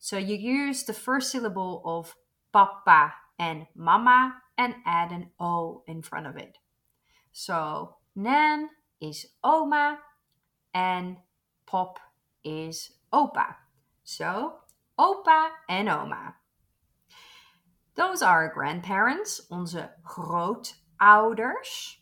[0.00, 2.16] So you use the first syllable of
[2.52, 6.58] Papa and Mama and add an O in front of it.
[7.30, 8.68] So Nan
[9.00, 10.00] is Oma
[10.74, 11.18] and
[11.66, 12.00] Pop
[12.42, 13.54] is Opa.
[14.02, 14.54] So
[14.98, 16.34] Opa and Oma.
[17.94, 21.99] Those are grandparents, onze grootouders.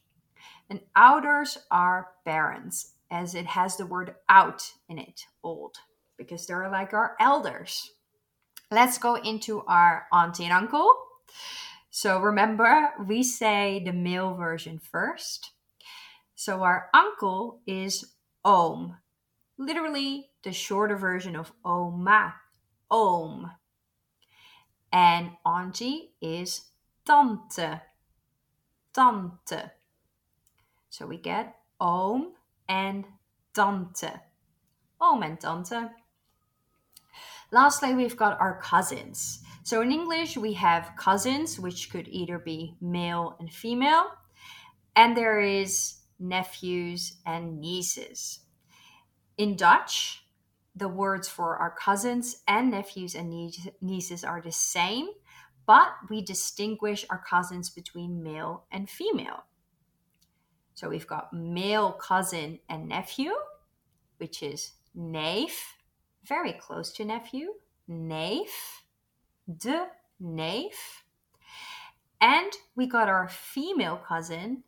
[0.71, 5.77] And ouders are parents, as it has the word out in it, old,
[6.17, 7.93] because they're like our elders.
[8.71, 10.95] Let's go into our auntie and uncle.
[11.91, 15.53] So remember, we say the male version first.
[16.35, 18.15] So our uncle is
[18.47, 18.97] oom,
[19.57, 22.35] literally the shorter version of oma,
[22.93, 23.51] oom.
[24.93, 26.67] And auntie is
[27.05, 27.81] tante,
[28.95, 29.71] tante.
[30.99, 32.33] So we get oom
[32.69, 33.05] and
[33.55, 34.11] tante.
[35.01, 35.91] Oom and tante.
[37.53, 39.45] Lastly, we've got our cousins.
[39.63, 44.07] So in English, we have cousins, which could either be male and female,
[44.97, 48.41] and there is nephews and nieces.
[49.37, 50.25] In Dutch,
[50.75, 53.31] the words for our cousins and nephews and
[53.81, 55.11] nieces are the same,
[55.65, 59.45] but we distinguish our cousins between male and female.
[60.79, 63.33] So we've got male cousin and nephew,
[64.19, 65.75] which is neef,
[66.25, 67.49] very close to nephew,
[67.89, 68.85] neef,
[69.57, 69.89] de
[70.21, 71.03] neef.
[72.21, 74.63] And we got our female cousin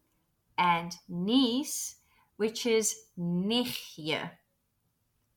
[0.59, 1.95] and niece,
[2.39, 4.31] which is nichtje,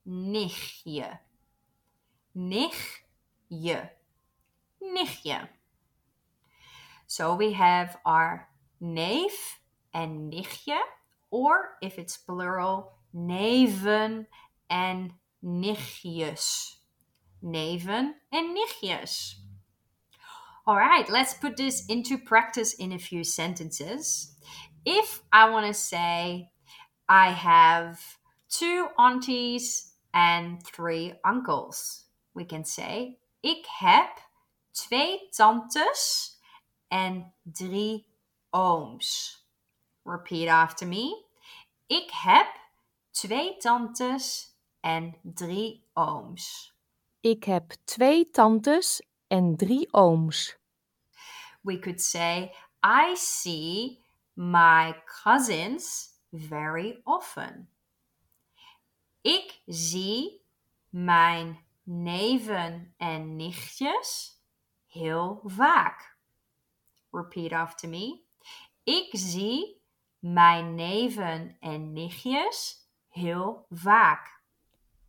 [0.09, 1.19] nichtje.
[2.35, 3.89] Nichtje.
[4.81, 5.49] Nichtje.
[7.05, 8.47] So we have our
[8.81, 9.59] neef
[9.93, 10.79] and nichtje,
[11.31, 14.25] or if it's plural, neven
[14.69, 15.13] en
[15.43, 16.75] nichtjes.
[17.43, 19.35] Neven en nichtjes.
[20.65, 24.33] All right, let's put this into practice in a few sentences.
[24.85, 26.49] If I want to say,
[27.09, 27.99] I have
[28.49, 34.09] two aunties and three uncles, we can say, ik heb
[34.73, 36.37] twee tantes
[36.89, 38.05] en drie
[38.55, 39.42] ooms.
[40.03, 41.25] Repeat after me.
[41.87, 42.47] Ik heb
[43.11, 46.73] twee tantes en drie ooms.
[47.19, 50.57] Ik heb twee tantes en drie ooms.
[51.61, 57.69] We could say, I see my cousins very often.
[59.21, 60.41] Ik zie
[60.89, 64.39] mijn neven en nichtjes
[64.87, 66.17] heel vaak.
[67.11, 68.21] Repeat after me.
[68.83, 69.81] Ik zie
[70.23, 74.41] mijn neven en nichtjes heel vaak.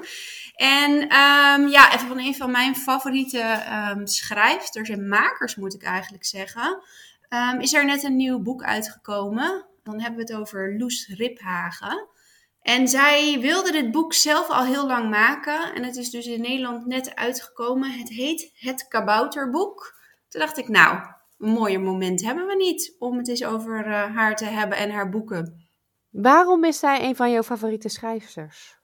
[0.54, 5.82] En um, ja, even van een van mijn favoriete um, schrijfsters en makers moet ik
[5.82, 6.82] eigenlijk zeggen.
[7.29, 9.66] Um, is er net een nieuw boek uitgekomen.
[9.83, 12.09] Dan hebben we het over Loes Riphagen.
[12.62, 15.74] En zij wilde dit boek zelf al heel lang maken.
[15.74, 17.91] En het is dus in Nederland net uitgekomen.
[17.91, 19.95] Het heet Het Kabouterboek.
[20.29, 20.99] Toen dacht ik, nou,
[21.39, 24.91] een mooier moment hebben we niet om het eens over uh, haar te hebben en
[24.91, 25.68] haar boeken.
[26.11, 28.76] Waarom is zij een van jouw favoriete schrijfsters?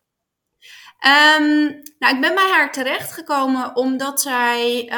[1.39, 4.93] Um, nou, ik ben bij haar terechtgekomen omdat zij,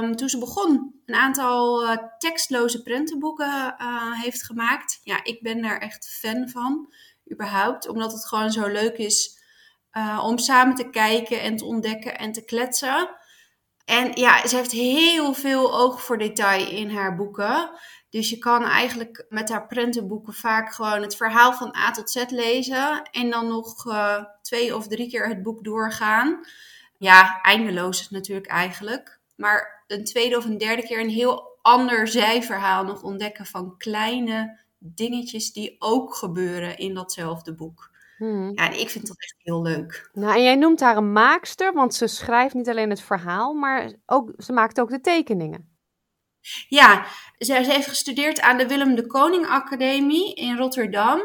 [0.00, 5.00] um, toen ze begon, een aantal uh, tekstloze prentenboeken uh, heeft gemaakt.
[5.02, 6.92] Ja, ik ben daar echt fan van
[7.32, 7.88] überhaupt.
[7.88, 9.38] Omdat het gewoon zo leuk is
[9.92, 13.08] uh, om samen te kijken en te ontdekken en te kletsen.
[13.84, 17.70] En ja, ze heeft heel veel oog voor detail in haar boeken.
[18.10, 22.24] Dus je kan eigenlijk met haar prentenboeken vaak gewoon het verhaal van A tot Z
[22.28, 23.02] lezen.
[23.10, 23.84] En dan nog
[24.42, 26.40] twee of drie keer het boek doorgaan.
[26.98, 29.20] Ja, eindeloos natuurlijk eigenlijk.
[29.36, 34.58] Maar een tweede of een derde keer een heel ander zijverhaal nog ontdekken van kleine
[34.78, 37.94] dingetjes die ook gebeuren in datzelfde boek.
[38.16, 38.52] Hmm.
[38.54, 40.10] Ja, en ik vind dat echt heel leuk.
[40.12, 43.92] Nou, en jij noemt haar een maakster, want ze schrijft niet alleen het verhaal, maar
[44.06, 45.74] ook, ze maakt ook de tekeningen.
[46.68, 47.06] Ja,
[47.38, 51.20] ze, heeft gestudeerd aan de Willem de Koning Academie in Rotterdam.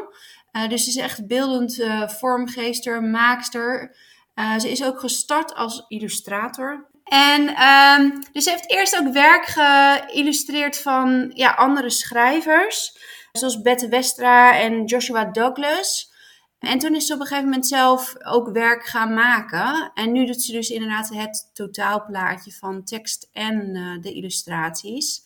[0.52, 3.96] Uh, dus ze is echt beeldend uh, vormgeester, maakster.
[4.34, 6.90] Uh, ze is ook gestart als illustrator.
[7.12, 12.96] En um, dus ze heeft eerst ook werk geïllustreerd van ja, andere schrijvers
[13.32, 16.12] zoals Bette Westra en Joshua Douglas.
[16.58, 19.90] En toen is ze op een gegeven moment zelf ook werk gaan maken.
[19.94, 25.22] En nu doet ze dus inderdaad het totaalplaatje van tekst en uh, de illustraties.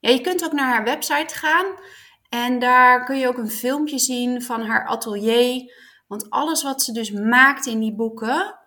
[0.00, 1.66] Ja, je kunt ook naar haar website gaan.
[2.28, 5.72] En daar kun je ook een filmpje zien van haar atelier.
[6.06, 8.58] Want alles wat ze dus maakt in die boeken,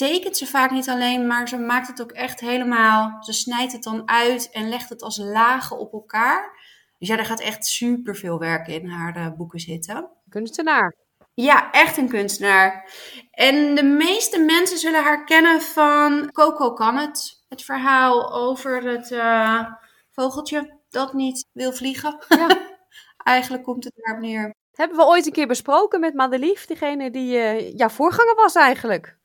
[0.00, 3.22] tekent ze vaak niet alleen, maar ze maakt het ook echt helemaal.
[3.22, 6.58] Ze snijdt het dan uit en legt het als lagen op elkaar.
[6.98, 10.08] Dus ja, er gaat echt super veel werk in haar uh, boeken zitten.
[10.28, 10.94] Kunstenaar.
[11.34, 12.90] Ja, echt een kunstenaar.
[13.30, 17.44] En de meeste mensen zullen haar kennen van Coco kan het.
[17.48, 19.64] Het verhaal over het uh,
[20.10, 22.24] vogeltje dat niet wil vliegen.
[22.28, 22.48] Ja.
[23.16, 24.54] Eigenlijk komt het daarop neer.
[24.72, 29.18] Hebben we ooit een keer besproken met Madelief, degene die uh, ja, voorganger was eigenlijk.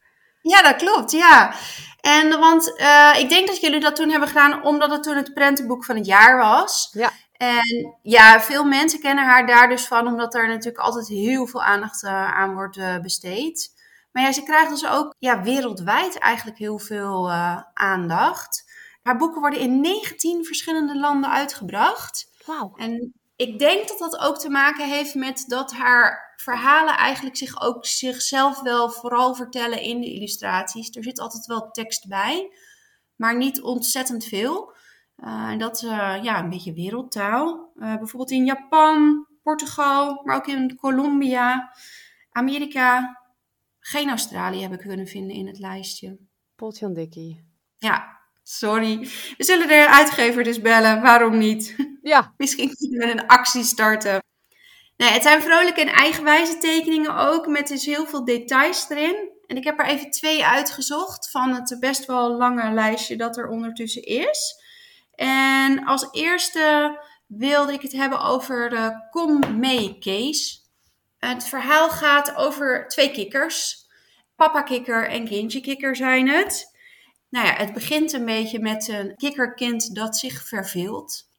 [0.49, 1.53] Ja, dat klopt, ja.
[2.01, 5.33] En want uh, ik denk dat jullie dat toen hebben gedaan omdat het toen het
[5.33, 6.89] prentenboek van het jaar was.
[6.91, 7.11] Ja.
[7.37, 11.63] En ja, veel mensen kennen haar daar dus van, omdat er natuurlijk altijd heel veel
[11.63, 13.73] aandacht uh, aan wordt uh, besteed.
[14.11, 17.31] Maar ja, ze krijgt dus ook ja, wereldwijd eigenlijk heel veel
[17.73, 18.71] aandacht.
[19.03, 22.29] Haar boeken worden in 19 verschillende landen uitgebracht.
[22.45, 22.73] Wauw.
[22.75, 27.61] En ik denk dat dat ook te maken heeft met dat haar verhalen eigenlijk zich
[27.61, 30.95] ook zichzelf wel vooral vertellen in de illustraties.
[30.95, 32.51] Er zit altijd wel tekst bij,
[33.15, 34.73] maar niet ontzettend veel.
[35.17, 37.71] Uh, en dat uh, ja, een beetje wereldtaal.
[37.75, 41.75] Uh, bijvoorbeeld in Japan, Portugal, maar ook in Colombia,
[42.31, 43.19] Amerika.
[43.79, 46.17] Geen Australië heb ik kunnen vinden in het lijstje.
[46.55, 47.43] Potjan Dikkie.
[47.77, 48.99] Ja, sorry.
[49.37, 51.01] We zullen de uitgever dus bellen.
[51.01, 51.75] Waarom niet?
[52.01, 52.33] Ja.
[52.37, 54.23] Misschien kunnen we een actie starten.
[54.97, 59.29] Nee, het zijn vrolijke en eigenwijze tekeningen ook, met dus heel veel details erin.
[59.47, 63.47] En ik heb er even twee uitgezocht van het best wel lange lijstje dat er
[63.47, 64.63] ondertussen is.
[65.15, 70.63] En als eerste wilde ik het hebben over de Kom mee Kees.
[71.19, 73.85] Het verhaal gaat over twee kikkers.
[74.35, 76.74] Papa kikker en kindje kikker zijn het.
[77.29, 81.29] Nou ja, het begint een beetje met een kikkerkind dat zich verveelt.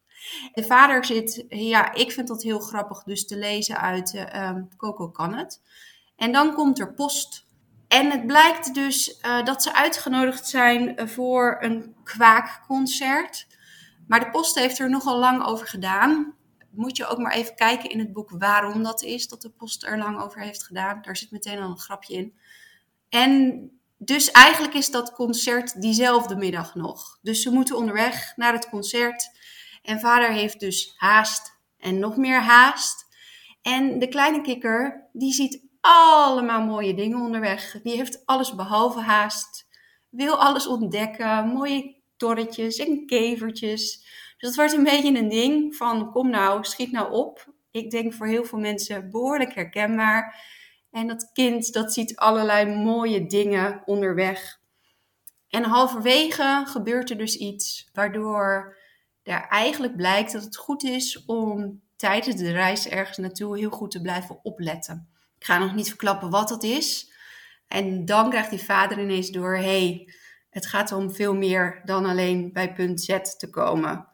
[0.53, 5.09] De vader zit, ja, ik vind dat heel grappig dus te lezen uit uh, Coco
[5.09, 5.63] kan het.
[6.17, 7.47] En dan komt er post.
[7.89, 13.47] En het blijkt dus uh, dat ze uitgenodigd zijn voor een kwaakconcert.
[14.07, 16.35] Maar de post heeft er nogal lang over gedaan.
[16.71, 19.85] Moet je ook maar even kijken in het boek waarom dat is, dat de post
[19.85, 21.03] er lang over heeft gedaan.
[21.03, 22.35] Daar zit meteen al een grapje in.
[23.09, 27.19] En dus eigenlijk is dat concert diezelfde middag nog.
[27.23, 29.31] Dus ze moeten onderweg naar het concert.
[29.83, 33.07] En vader heeft dus haast en nog meer haast.
[33.63, 37.79] En de kleine kikker, die ziet allemaal mooie dingen onderweg.
[37.83, 39.67] Die heeft alles behalve haast.
[40.09, 41.49] Wil alles ontdekken.
[41.49, 44.05] Mooie torretjes en kevertjes.
[44.39, 47.55] Dus dat wordt een beetje een ding van kom nou, schiet nou op.
[47.71, 50.41] Ik denk voor heel veel mensen behoorlijk herkenbaar.
[50.97, 54.61] En dat kind dat ziet allerlei mooie dingen onderweg.
[55.49, 58.77] En halverwege gebeurt er dus iets waardoor
[59.23, 63.91] er eigenlijk blijkt dat het goed is om tijdens de reis ergens naartoe heel goed
[63.91, 65.09] te blijven opletten.
[65.39, 67.13] Ik ga nog niet verklappen wat dat is.
[67.69, 70.13] En dan krijgt die vader ineens door: hey,
[70.51, 74.09] het gaat om veel meer dan alleen bij punt Z te komen.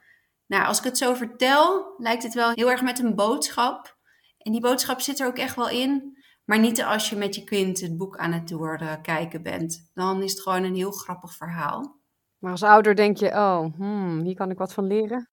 [0.46, 3.96] Nou, als ik het zo vertel, lijkt het wel heel erg met een boodschap.
[4.38, 6.20] En die boodschap zit er ook echt wel in.
[6.44, 9.90] Maar niet als je met je kind het boek aan het doorkijken bent.
[9.94, 12.00] Dan is het gewoon een heel grappig verhaal.
[12.38, 15.28] Maar als ouder denk je, oh, hmm, hier kan ik wat van leren.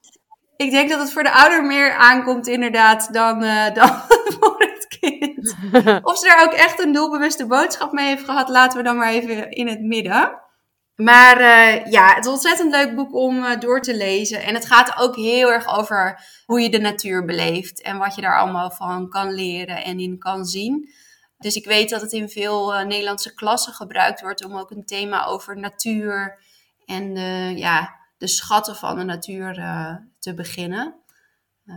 [0.56, 3.90] Ik denk dat het voor de ouder meer aankomt inderdaad dan, uh, dan
[4.40, 5.56] voor het kind.
[6.10, 9.10] of ze daar ook echt een doelbewuste boodschap mee heeft gehad, laten we dan maar
[9.10, 10.40] even in het midden.
[11.00, 14.44] Maar uh, ja, het is ontzettend leuk boek om uh, door te lezen.
[14.44, 17.82] En het gaat ook heel erg over hoe je de natuur beleeft.
[17.82, 20.90] En wat je daar allemaal van kan leren en in kan zien.
[21.38, 24.86] Dus ik weet dat het in veel uh, Nederlandse klassen gebruikt wordt om ook een
[24.86, 26.40] thema over natuur
[26.86, 27.16] en
[27.58, 29.54] ja, de schatten van de natuur
[30.20, 30.96] te beginnen.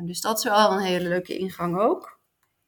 [0.04, 2.18] dus dat is wel een hele leuke ingang ook.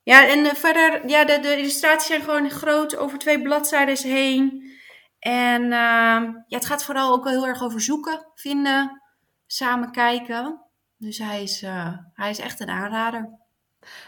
[0.03, 4.74] Ja, en verder, ja, de, de illustraties zijn gewoon groot over twee bladzijden heen.
[5.25, 9.03] En uh, ja, het gaat vooral ook wel heel erg over zoeken, vinden,
[9.47, 10.61] samen kijken.
[10.97, 13.39] Dus hij is, uh, hij is echt een aanrader.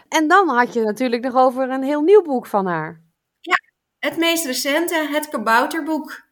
[0.09, 3.03] En dan had je natuurlijk nog over een heel nieuw boek van haar.
[3.41, 3.55] Ja,
[3.99, 6.23] het meest recente, het Kabouterboek.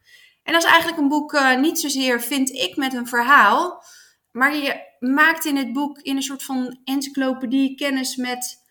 [0.43, 3.85] En dat is eigenlijk een boek uh, niet zozeer, vind ik, met een verhaal.
[4.31, 8.63] Maar je maakt in het boek in een soort van encyclopedie kennis met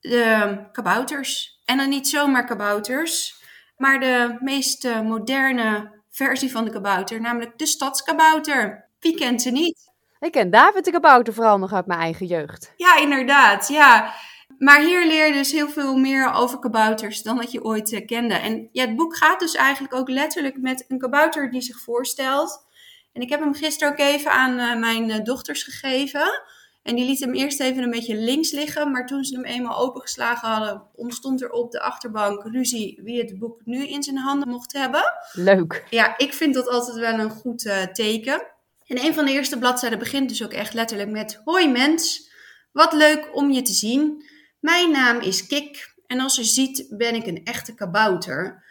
[0.00, 1.60] de kabouters.
[1.64, 3.42] En dan niet zomaar kabouters,
[3.76, 8.88] maar de meest uh, moderne versie van de kabouter, namelijk de stadskabouter.
[9.00, 9.92] Wie kent ze niet?
[10.18, 12.72] Ik ken David de kabouter vooral nog uit mijn eigen jeugd.
[12.76, 14.14] Ja, inderdaad, ja.
[14.58, 18.06] Maar hier leer je dus heel veel meer over kabouters dan dat je ooit uh,
[18.06, 18.34] kende.
[18.34, 22.66] En ja, het boek gaat dus eigenlijk ook letterlijk met een kabouter die zich voorstelt.
[23.12, 26.42] En ik heb hem gisteren ook even aan uh, mijn dochters gegeven.
[26.84, 28.90] En die liet hem eerst even een beetje links liggen.
[28.90, 33.38] Maar toen ze hem eenmaal opengeslagen hadden, ontstond er op de achterbank ruzie wie het
[33.38, 35.02] boek nu in zijn handen mocht hebben.
[35.32, 35.86] Leuk.
[35.90, 38.46] Ja, ik vind dat altijd wel een goed uh, teken.
[38.86, 42.30] En een van de eerste bladzijden begint dus ook echt letterlijk met: Hoi mens,
[42.72, 44.24] wat leuk om je te zien.
[44.60, 48.64] Mijn naam is Kik en als je ziet ben ik een echte kabouter.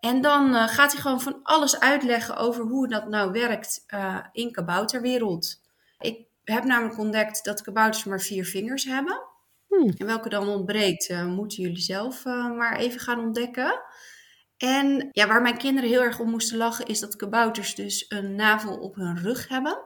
[0.00, 4.18] En dan uh, gaat hij gewoon van alles uitleggen over hoe dat nou werkt uh,
[4.32, 5.60] in kabouterwereld.
[5.98, 9.22] Ik heb namelijk ontdekt dat kabouters maar vier vingers hebben.
[9.68, 9.92] Hmm.
[9.96, 13.82] En welke dan ontbreekt, uh, moeten jullie zelf maar even gaan ontdekken.
[14.56, 18.34] En ja, waar mijn kinderen heel erg om moesten lachen, is dat kabouters dus een
[18.34, 19.78] navel op hun rug hebben.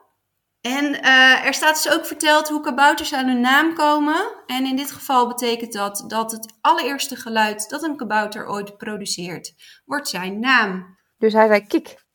[0.61, 4.32] En uh, er staat dus ook verteld hoe kabouters aan hun naam komen.
[4.46, 9.54] En in dit geval betekent dat dat het allereerste geluid dat een kabouter ooit produceert,
[9.84, 10.96] wordt zijn naam.
[11.18, 12.06] Dus hij zei kik.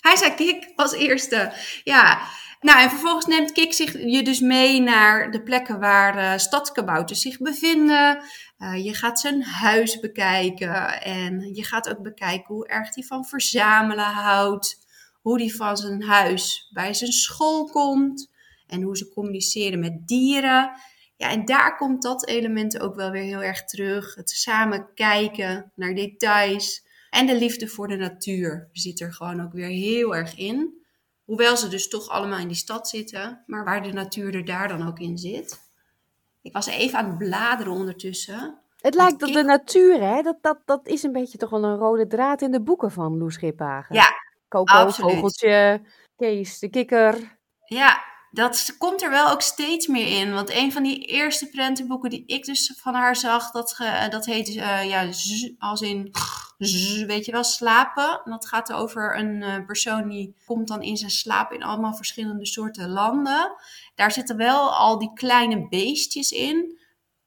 [0.00, 1.52] Hij zei kik als eerste,
[1.84, 2.20] ja.
[2.60, 7.20] Nou, en vervolgens neemt Kik zich je dus mee naar de plekken waar uh, stadskabouters
[7.20, 8.22] zich bevinden.
[8.58, 13.24] Uh, je gaat zijn huis bekijken en je gaat ook bekijken hoe erg hij van
[13.24, 14.88] verzamelen houdt.
[15.20, 18.30] Hoe hij van zijn huis bij zijn school komt
[18.66, 20.70] en hoe ze communiceren met dieren.
[21.16, 24.14] Ja, en daar komt dat element ook wel weer heel erg terug.
[24.14, 29.52] Het samen kijken naar details en de liefde voor de natuur zit er gewoon ook
[29.52, 30.84] weer heel erg in.
[31.24, 34.68] Hoewel ze dus toch allemaal in die stad zitten, maar waar de natuur er daar
[34.68, 35.58] dan ook in zit.
[36.42, 38.58] Ik was even aan het bladeren ondertussen.
[38.80, 41.76] Het lijkt dat de natuur, hè, dat, dat, dat is een beetje toch wel een
[41.76, 43.94] rode draad in de boeken van Loes Schiphagen.
[43.94, 44.08] Ja,
[44.48, 44.90] Coco.
[44.90, 45.82] Vogeltje,
[46.16, 47.38] Kees, de kikker.
[47.64, 50.32] Ja, dat komt er wel ook steeds meer in.
[50.32, 53.76] Want een van die eerste prentenboeken die ik dus van haar zag, dat,
[54.10, 55.08] dat heet uh, ja,
[55.58, 56.10] als in,
[57.06, 58.20] weet je wel, slapen.
[58.24, 61.94] En dat gaat over een uh, persoon die komt dan in zijn slaap in allemaal
[61.94, 63.52] verschillende soorten landen.
[63.94, 66.78] Daar zitten wel al die kleine beestjes in.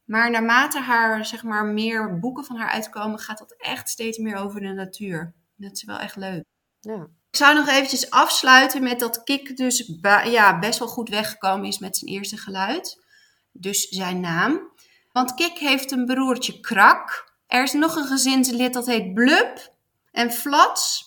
[0.04, 4.36] Maar naarmate haar, zeg maar, meer boeken van haar uitkomen, gaat dat echt steeds meer
[4.36, 5.34] over de natuur.
[5.56, 6.44] Dat is wel echt leuk.
[6.80, 7.08] Ja.
[7.34, 9.92] Ik zou nog eventjes afsluiten met dat Kik dus
[10.26, 13.04] ja, best wel goed weggekomen is met zijn eerste geluid.
[13.52, 14.72] Dus zijn naam.
[15.12, 17.34] Want Kik heeft een broertje Krak.
[17.48, 19.74] Er is nog een gezinslid dat heet Blub
[20.12, 21.04] en Flats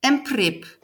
[0.00, 0.78] en Prip.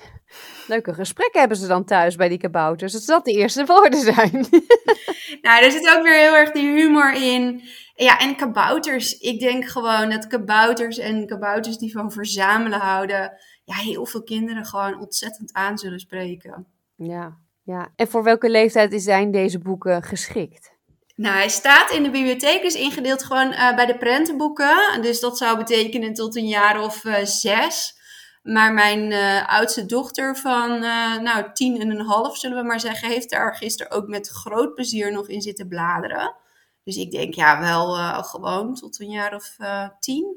[0.67, 2.93] Leuke gesprekken hebben ze dan thuis bij die kabouters.
[2.93, 4.47] Dat dat de eerste woorden zijn.
[5.43, 7.63] nou, er zit ook weer heel erg die humor in.
[7.95, 9.19] Ja, en kabouters.
[9.19, 13.33] Ik denk gewoon dat kabouters en kabouters die van verzamelen houden
[13.69, 16.67] ja, heel veel kinderen gewoon ontzettend aan zullen spreken.
[16.95, 17.89] Ja, ja.
[17.97, 20.77] En voor welke leeftijd zijn deze boeken geschikt?
[21.15, 25.03] Nou, hij staat in de bibliotheek, dus ingedeeld gewoon uh, bij de prentenboeken.
[25.03, 27.97] Dus dat zou betekenen tot een jaar of uh, zes.
[28.43, 30.81] Maar mijn uh, oudste dochter van,
[31.23, 34.75] nou, tien en een half, zullen we maar zeggen, heeft daar gisteren ook met groot
[34.75, 36.37] plezier nog in zitten bladeren.
[36.85, 39.57] Dus ik denk, ja, wel gewoon tot een jaar of
[40.01, 40.37] tien.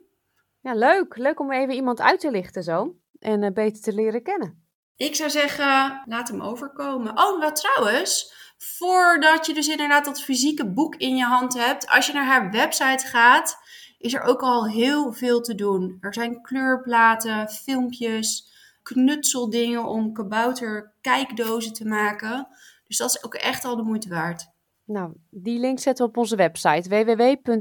[0.60, 1.18] Ja, leuk.
[1.18, 4.66] Leuk om even iemand uit te lichten zo en uh, beter te leren kennen?
[4.96, 7.18] Ik zou zeggen, laat hem overkomen.
[7.18, 12.08] Oh, wat trouwens, voordat je dus inderdaad dat fysieke boek in je hand hebt, als
[12.08, 13.58] je naar haar website gaat,
[13.98, 15.98] is er ook al heel veel te doen.
[16.00, 18.50] Er zijn kleurplaten, filmpjes,
[18.84, 22.48] knutseldingen om kabouter kijkdozen te maken.
[22.84, 24.50] Dus dat is ook echt al de moeite waard.
[24.86, 27.60] Nou, die link zetten we op onze website www.sbs.com.au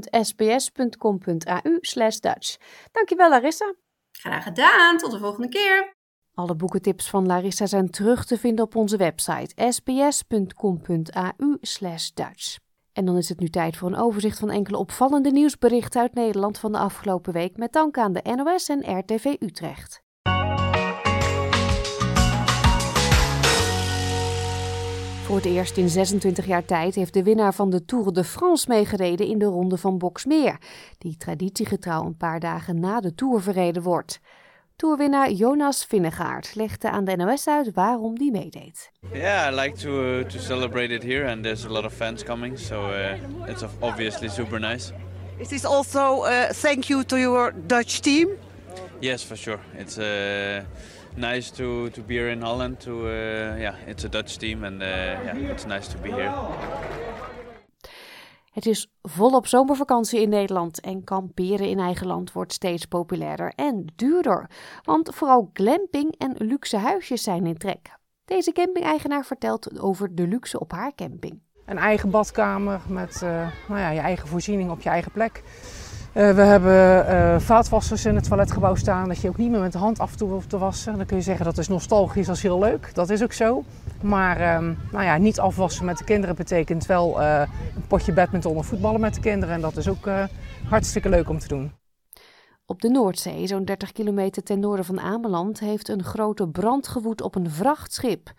[2.19, 2.57] Dutch.
[2.91, 3.75] Dankjewel Larissa.
[4.11, 5.93] Graag gedaan, tot de volgende keer.
[6.33, 11.57] Alle boekentips van Larissa zijn terug te vinden op onze website sbs.com.au
[12.13, 12.57] Dutch.
[12.93, 16.59] En dan is het nu tijd voor een overzicht van enkele opvallende nieuwsberichten uit Nederland
[16.59, 20.01] van de afgelopen week met dank aan de NOS en RTV Utrecht.
[25.31, 28.65] Voor het eerst in 26 jaar tijd heeft de winnaar van de Tour de France
[28.69, 30.57] meegereden in de ronde van Boksmeer,
[30.97, 34.19] die traditiegetrouw een paar dagen na de Tour verreden wordt.
[34.75, 38.91] Tourwinnaar Jonas Vinnegaard legde aan de NOS uit waarom die meedeed.
[39.13, 42.23] Yeah, I like to uh, to celebrate it here and there's a lot of fans
[42.23, 44.91] coming, so uh, it's obviously super nice.
[45.37, 48.27] Is this also uh, thank you to your Dutch team?
[48.99, 49.59] Yes, for sure.
[49.77, 50.63] It's uh,
[51.15, 52.79] nice to, to be here in Holland.
[52.79, 56.33] To uh, yeah, it's a Dutch team and uh, yeah, it's nice to be here.
[58.51, 63.85] Het is volop zomervakantie in Nederland en kamperen in eigen land wordt steeds populairder en
[63.95, 64.49] duurder.
[64.83, 67.97] Want vooral glamping en luxe huisjes zijn in trek.
[68.25, 71.39] Deze camping-eigenaar vertelt over de luxe op haar camping.
[71.65, 75.43] Een eigen badkamer met uh, nou ja, je eigen voorziening op je eigen plek.
[76.15, 79.71] Uh, we hebben uh, vaatwassers in het toiletgebouw staan, dat je ook niet meer met
[79.71, 80.97] de hand af en toe hoeft te wassen.
[80.97, 82.93] Dan kun je zeggen dat is nostalgisch, dat is heel leuk.
[82.93, 83.63] Dat is ook zo.
[84.01, 87.41] Maar um, nou ja, niet afwassen met de kinderen betekent wel uh,
[87.75, 89.55] een potje badminton of voetballen met de kinderen.
[89.55, 90.09] En dat is ook
[90.69, 91.71] hartstikke leuk om te doen.
[92.65, 97.21] Op de Noordzee, zo'n 30 kilometer ten noorden van Ameland, heeft een grote brand gewoed
[97.21, 98.31] op een vrachtschip.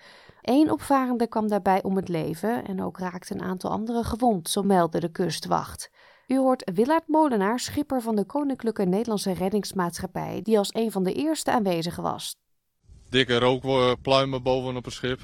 [0.43, 4.63] Eén opvarende kwam daarbij om het leven en ook raakte een aantal anderen gewond, zo
[4.63, 5.91] meldde de kustwacht.
[6.33, 11.13] U hoort Willard Molenaar, schipper van de Koninklijke Nederlandse Reddingsmaatschappij, die als een van de
[11.13, 12.37] eerste aanwezigen was.
[13.09, 15.21] Dikke rookpluimen bovenop het schip.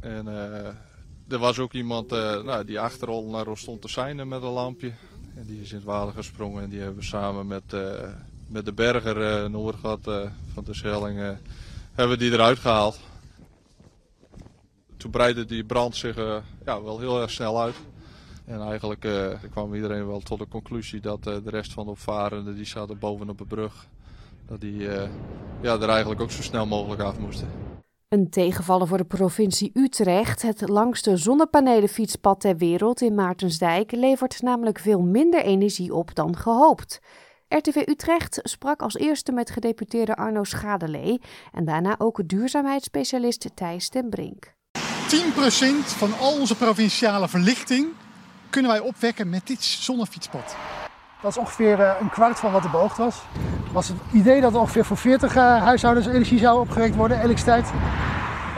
[0.00, 0.66] En uh,
[1.28, 4.48] er was ook iemand uh, nou, die achterom naar ons stond te zijn met een
[4.48, 4.92] lampje.
[5.36, 7.82] En die is in het water gesprongen en die hebben we samen met, uh,
[8.46, 10.00] met de berger Noordgat
[10.54, 11.36] van de Schelling
[11.94, 12.98] hebben die eruit gehaald.
[14.96, 16.16] Toen breidde die brand zich
[16.64, 17.74] ja, wel heel erg snel uit.
[18.48, 21.90] En eigenlijk uh, kwam iedereen wel tot de conclusie dat uh, de rest van de
[21.90, 23.88] opvarenden die zaten bovenop de brug,
[24.46, 25.02] dat die uh,
[25.60, 27.48] ja, er eigenlijk ook zo snel mogelijk af moesten.
[28.08, 30.42] Een tegenvaller voor de provincie Utrecht.
[30.42, 37.00] Het langste zonnepanelenfietspad ter wereld in Maartensdijk levert namelijk veel minder energie op dan gehoopt.
[37.48, 41.20] RTV Utrecht sprak als eerste met gedeputeerde Arno Schadelee
[41.52, 44.52] en daarna ook duurzaamheidsspecialist Thijs ten Brink.
[44.78, 44.78] 10%
[45.86, 47.86] van al onze provinciale verlichting
[48.50, 50.56] kunnen wij opwekken met dit zonnefietspad.
[51.22, 53.22] Dat is ongeveer eh, een kwart van wat er beoogd was.
[53.64, 56.94] Het was het idee dat er ongeveer voor 40 uh, eh, huishoudens energie zou opgewekt
[56.94, 57.70] worden, elektriciteit.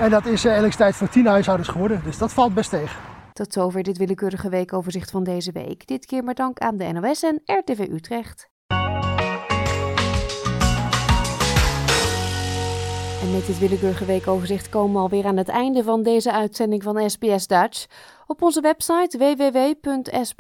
[0.01, 3.01] En dat is uh, elektriciteit voor 10 huishoudens geworden, dus dat valt best tegen.
[3.33, 5.87] Tot zover dit willekeurige weekoverzicht van deze week.
[5.87, 8.49] Dit keer maar dank aan de NOS en RTV Utrecht.
[13.33, 17.47] Met dit willekeurige weekoverzicht komen we alweer aan het einde van deze uitzending van SBS
[17.47, 17.87] Dutch.
[18.27, 20.31] Op onze website www.sbs.com.au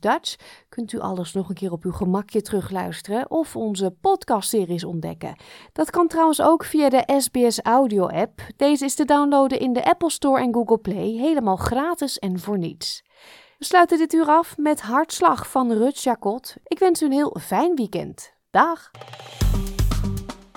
[0.00, 0.36] Dutch
[0.68, 5.36] kunt u alles nog een keer op uw gemakje terugluisteren of onze podcastseries ontdekken.
[5.72, 8.40] Dat kan trouwens ook via de SBS Audio app.
[8.56, 12.58] Deze is te downloaden in de Apple Store en Google Play, helemaal gratis en voor
[12.58, 13.02] niets.
[13.58, 16.56] We sluiten dit uur af met Hartslag van Rut Jacot.
[16.64, 18.32] Ik wens u een heel fijn weekend.
[18.50, 18.90] Dag!